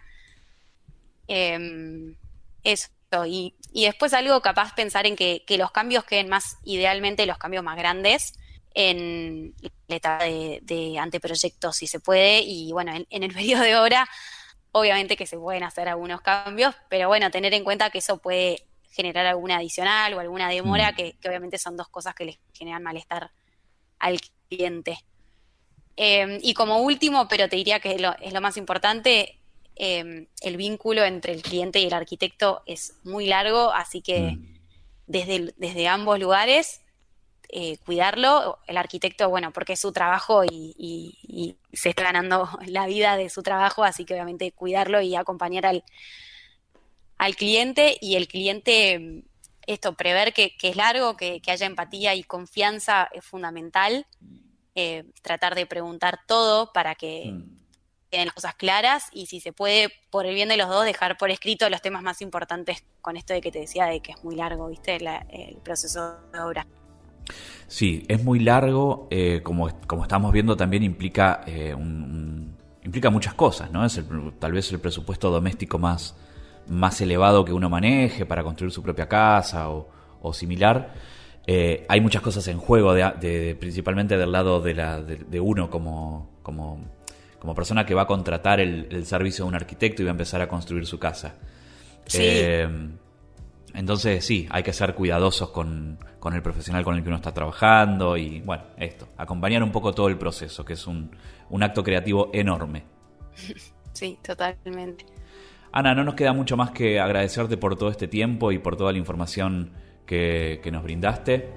Eh, 1.28 2.16
eso. 2.64 2.88
Y, 3.26 3.54
después 3.72 4.12
algo 4.12 4.40
capaz 4.42 4.74
pensar 4.74 5.06
en 5.06 5.16
que, 5.16 5.44
los 5.58 5.70
cambios 5.70 6.04
queden 6.04 6.28
más, 6.28 6.58
idealmente 6.64 7.26
los 7.26 7.38
cambios 7.38 7.64
más 7.64 7.76
grandes 7.76 8.34
en 8.74 9.54
la 9.86 9.96
etapa 9.96 10.24
de, 10.24 10.96
anteproyectos 11.00 11.76
si 11.76 11.86
se 11.86 12.00
puede. 12.00 12.40
Y 12.40 12.72
bueno, 12.72 12.92
en, 13.08 13.22
el 13.22 13.32
periodo 13.34 13.62
de 13.62 13.76
obra, 13.76 14.08
obviamente 14.72 15.16
que 15.16 15.26
se 15.26 15.38
pueden 15.38 15.62
hacer 15.62 15.88
algunos 15.88 16.20
cambios, 16.20 16.74
pero 16.88 17.08
bueno, 17.08 17.30
tener 17.30 17.54
en 17.54 17.64
cuenta 17.64 17.90
que 17.90 17.98
eso 17.98 18.18
puede 18.18 18.64
generar 18.90 19.26
alguna 19.26 19.58
adicional 19.58 20.12
o 20.14 20.20
alguna 20.20 20.48
demora, 20.48 20.92
mm. 20.92 20.94
que, 20.94 21.16
obviamente 21.26 21.58
son 21.58 21.76
dos 21.76 21.88
cosas 21.88 22.14
que 22.14 22.24
les 22.24 22.38
generan 22.52 22.82
malestar 22.82 23.30
al 23.98 24.20
cliente. 24.48 24.98
Em, 25.96 26.38
y 26.42 26.54
como 26.54 26.78
último, 26.78 27.26
pero 27.26 27.48
te 27.48 27.56
diría 27.56 27.80
que 27.80 27.96
es 28.20 28.32
lo 28.32 28.40
más 28.40 28.56
importante, 28.56 29.37
Em, 29.80 30.26
el 30.40 30.56
vínculo 30.56 31.04
entre 31.04 31.32
el 31.32 31.40
cliente 31.40 31.78
y 31.78 31.86
el 31.86 31.94
arquitecto 31.94 32.62
es 32.66 32.94
muy 33.04 33.26
largo, 33.26 33.70
así 33.70 34.02
que 34.02 34.32
mm. 34.32 34.58
desde, 35.06 35.54
desde 35.56 35.86
ambos 35.86 36.18
lugares 36.18 36.80
eh, 37.48 37.78
cuidarlo, 37.86 38.58
el 38.66 38.76
arquitecto, 38.76 39.28
bueno, 39.30 39.52
porque 39.52 39.74
es 39.74 39.80
su 39.80 39.92
trabajo 39.92 40.42
y, 40.44 41.56
se 41.72 41.90
está 41.90 42.02
ganando 42.02 42.48
la 42.66 42.86
vida 42.86 43.16
de 43.16 43.30
su 43.30 43.44
trabajo, 43.44 43.84
así 43.84 44.04
que 44.04 44.14
obviamente 44.14 44.50
cuidarlo 44.50 45.00
y 45.00 45.14
acompañar 45.14 45.64
al, 45.64 45.84
al 47.16 47.36
cliente 47.36 47.98
y 48.00 48.16
el 48.16 48.26
cliente, 48.26 49.22
esto, 49.68 49.94
prever 49.94 50.32
que, 50.32 50.56
es 50.60 50.74
largo, 50.74 51.16
que, 51.16 51.40
haya 51.46 51.66
empatía 51.66 52.16
y 52.16 52.24
confianza 52.24 53.08
es 53.12 53.24
fundamental, 53.24 54.08
eh, 54.74 55.04
tratar 55.22 55.54
de 55.54 55.66
preguntar 55.66 56.18
todo 56.26 56.72
para 56.72 56.96
que... 56.96 57.30
Mm 57.30 57.58
las 58.10 58.32
cosas 58.32 58.54
claras 58.54 59.04
y 59.12 59.26
si 59.26 59.40
se 59.40 59.52
puede, 59.52 59.92
por 60.10 60.26
el 60.26 60.34
bien 60.34 60.48
de 60.48 60.56
los 60.56 60.68
dos, 60.68 60.84
dejar 60.84 61.18
por 61.18 61.30
escrito 61.30 61.68
los 61.68 61.82
temas 61.82 62.02
más 62.02 62.22
importantes 62.22 62.84
con 63.00 63.16
esto 63.16 63.34
de 63.34 63.40
que 63.40 63.50
te 63.50 63.60
decía 63.60 63.86
de 63.86 64.00
que 64.00 64.12
es 64.12 64.24
muy 64.24 64.36
largo, 64.36 64.68
¿viste? 64.68 64.96
el 64.96 65.56
proceso 65.62 66.16
de 66.32 66.40
obra. 66.40 66.66
Sí, 67.66 68.04
es 68.08 68.24
muy 68.24 68.40
largo, 68.40 69.08
eh, 69.10 69.40
como, 69.42 69.68
como 69.86 70.02
estamos 70.02 70.32
viendo 70.32 70.56
también 70.56 70.82
implica, 70.82 71.42
eh, 71.46 71.74
implica 72.82 73.10
muchas 73.10 73.34
cosas, 73.34 73.70
¿no? 73.70 73.84
Es 73.84 74.00
tal 74.38 74.52
vez 74.52 74.72
el 74.72 74.80
presupuesto 74.80 75.30
doméstico 75.30 75.78
más, 75.78 76.16
más 76.68 77.00
elevado 77.00 77.44
que 77.44 77.52
uno 77.52 77.68
maneje 77.68 78.24
para 78.24 78.42
construir 78.42 78.72
su 78.72 78.82
propia 78.82 79.08
casa 79.08 79.68
o, 79.70 80.32
similar. 80.32 80.94
Eh, 81.46 81.86
hay 81.88 82.00
muchas 82.00 82.22
cosas 82.22 82.46
en 82.48 82.58
juego, 82.58 82.92
de, 82.94 83.56
principalmente 83.58 84.16
del 84.16 84.32
lado 84.32 84.60
de, 84.60 84.74
la, 84.74 85.00
de, 85.00 85.40
uno 85.40 85.70
como, 85.70 86.30
como 86.42 86.84
como 87.38 87.54
persona 87.54 87.86
que 87.86 87.94
va 87.94 88.02
a 88.02 88.06
contratar 88.06 88.60
el, 88.60 89.04
servicio 89.06 89.44
de 89.44 89.48
un 89.50 89.54
arquitecto 89.54 90.02
y 90.02 90.04
va 90.04 90.10
a 90.10 90.12
empezar 90.12 90.40
a 90.40 90.48
construir 90.48 90.86
su 90.86 90.98
casa. 90.98 91.34
Eh, 92.14 92.66
entonces 93.74 94.24
sí, 94.24 94.46
hay 94.50 94.62
que 94.62 94.72
ser 94.72 94.94
cuidadosos 94.94 95.50
con, 95.50 95.98
el 96.32 96.42
profesional 96.42 96.84
con 96.84 96.96
el 96.96 97.02
que 97.02 97.08
uno 97.08 97.16
está 97.16 97.32
trabajando 97.32 98.16
y 98.16 98.40
bueno, 98.40 98.64
esto, 98.76 99.08
acompañar 99.16 99.62
un 99.62 99.70
poco 99.70 99.92
todo 99.92 100.08
el 100.08 100.18
proceso, 100.18 100.64
que 100.64 100.72
es 100.72 100.86
un, 100.86 101.10
acto 101.60 101.82
creativo 101.82 102.30
enorme. 102.32 102.84
Sí, 103.94 104.16
totalmente. 104.22 105.04
Ana, 105.72 105.92
no 105.92 106.04
nos 106.04 106.14
queda 106.14 106.32
mucho 106.32 106.56
más 106.56 106.70
que 106.70 107.00
agradecerte 107.00 107.56
por 107.56 107.74
todo 107.74 107.90
este 107.90 108.06
tiempo 108.06 108.52
y 108.52 108.60
por 108.60 108.76
toda 108.76 108.92
la 108.92 108.98
información 108.98 109.72
que, 110.06 110.60
nos 110.70 110.84
brindaste. 110.84 111.48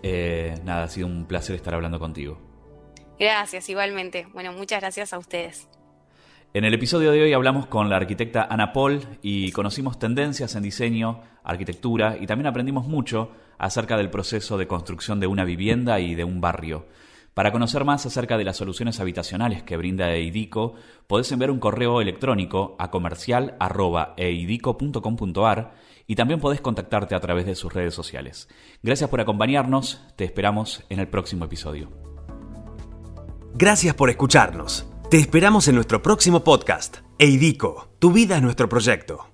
Eh, 0.00 0.54
nada, 0.64 0.84
ha 0.84 0.88
sido 0.88 1.08
un 1.08 1.24
placer 1.24 1.56
estar 1.56 1.74
hablando 1.74 1.98
contigo. 1.98 2.38
Gracias, 3.18 3.68
igualmente. 3.68 4.28
Bueno, 4.32 4.52
muchas 4.52 4.80
gracias 4.80 5.12
a 5.12 5.18
ustedes. 5.18 5.68
En 6.54 6.64
el 6.64 6.74
episodio 6.74 7.10
de 7.12 7.22
hoy 7.22 7.32
hablamos 7.32 7.66
con 7.66 7.88
la 7.90 7.96
arquitecta 7.96 8.46
Ana 8.48 8.72
Paul 8.72 9.00
y 9.20 9.50
conocimos 9.52 9.98
tendencias 9.98 10.54
en 10.54 10.62
diseño, 10.62 11.20
arquitectura 11.44 12.16
y 12.18 12.26
también 12.26 12.46
aprendimos 12.46 12.86
mucho 12.86 13.32
acerca 13.58 13.98
del 13.98 14.08
proceso 14.08 14.56
de 14.56 14.66
construcción 14.66 15.20
de 15.20 15.26
una 15.26 15.44
vivienda 15.44 16.00
y 16.00 16.14
de 16.14 16.24
un 16.24 16.40
barrio. 16.40 16.86
Para 17.34 17.52
conocer 17.52 17.84
más 17.84 18.06
acerca 18.06 18.38
de 18.38 18.44
las 18.44 18.56
soluciones 18.56 19.00
habitacionales 19.00 19.62
que 19.62 19.76
brinda 19.76 20.10
EIDICO, 20.10 20.76
podés 21.06 21.30
enviar 21.30 21.50
un 21.50 21.58
correo 21.58 22.00
electrónico 22.00 22.74
a 22.78 22.90
comercial.eidico.com.ar 22.90 25.74
y 26.06 26.14
también 26.14 26.40
podés 26.40 26.62
contactarte 26.62 27.14
a 27.14 27.20
través 27.20 27.44
de 27.44 27.54
sus 27.54 27.74
redes 27.74 27.92
sociales. 27.92 28.48
Gracias 28.82 29.10
por 29.10 29.20
acompañarnos, 29.20 30.02
te 30.16 30.24
esperamos 30.24 30.84
en 30.88 31.00
el 31.00 31.08
próximo 31.08 31.44
episodio. 31.44 32.05
Gracias 33.58 33.94
por 33.94 34.10
escucharnos. 34.10 34.86
Te 35.10 35.16
esperamos 35.16 35.66
en 35.66 35.76
nuestro 35.76 36.02
próximo 36.02 36.44
podcast. 36.44 36.98
Eidico, 37.18 37.88
tu 37.98 38.12
vida 38.12 38.36
es 38.36 38.42
nuestro 38.42 38.68
proyecto. 38.68 39.30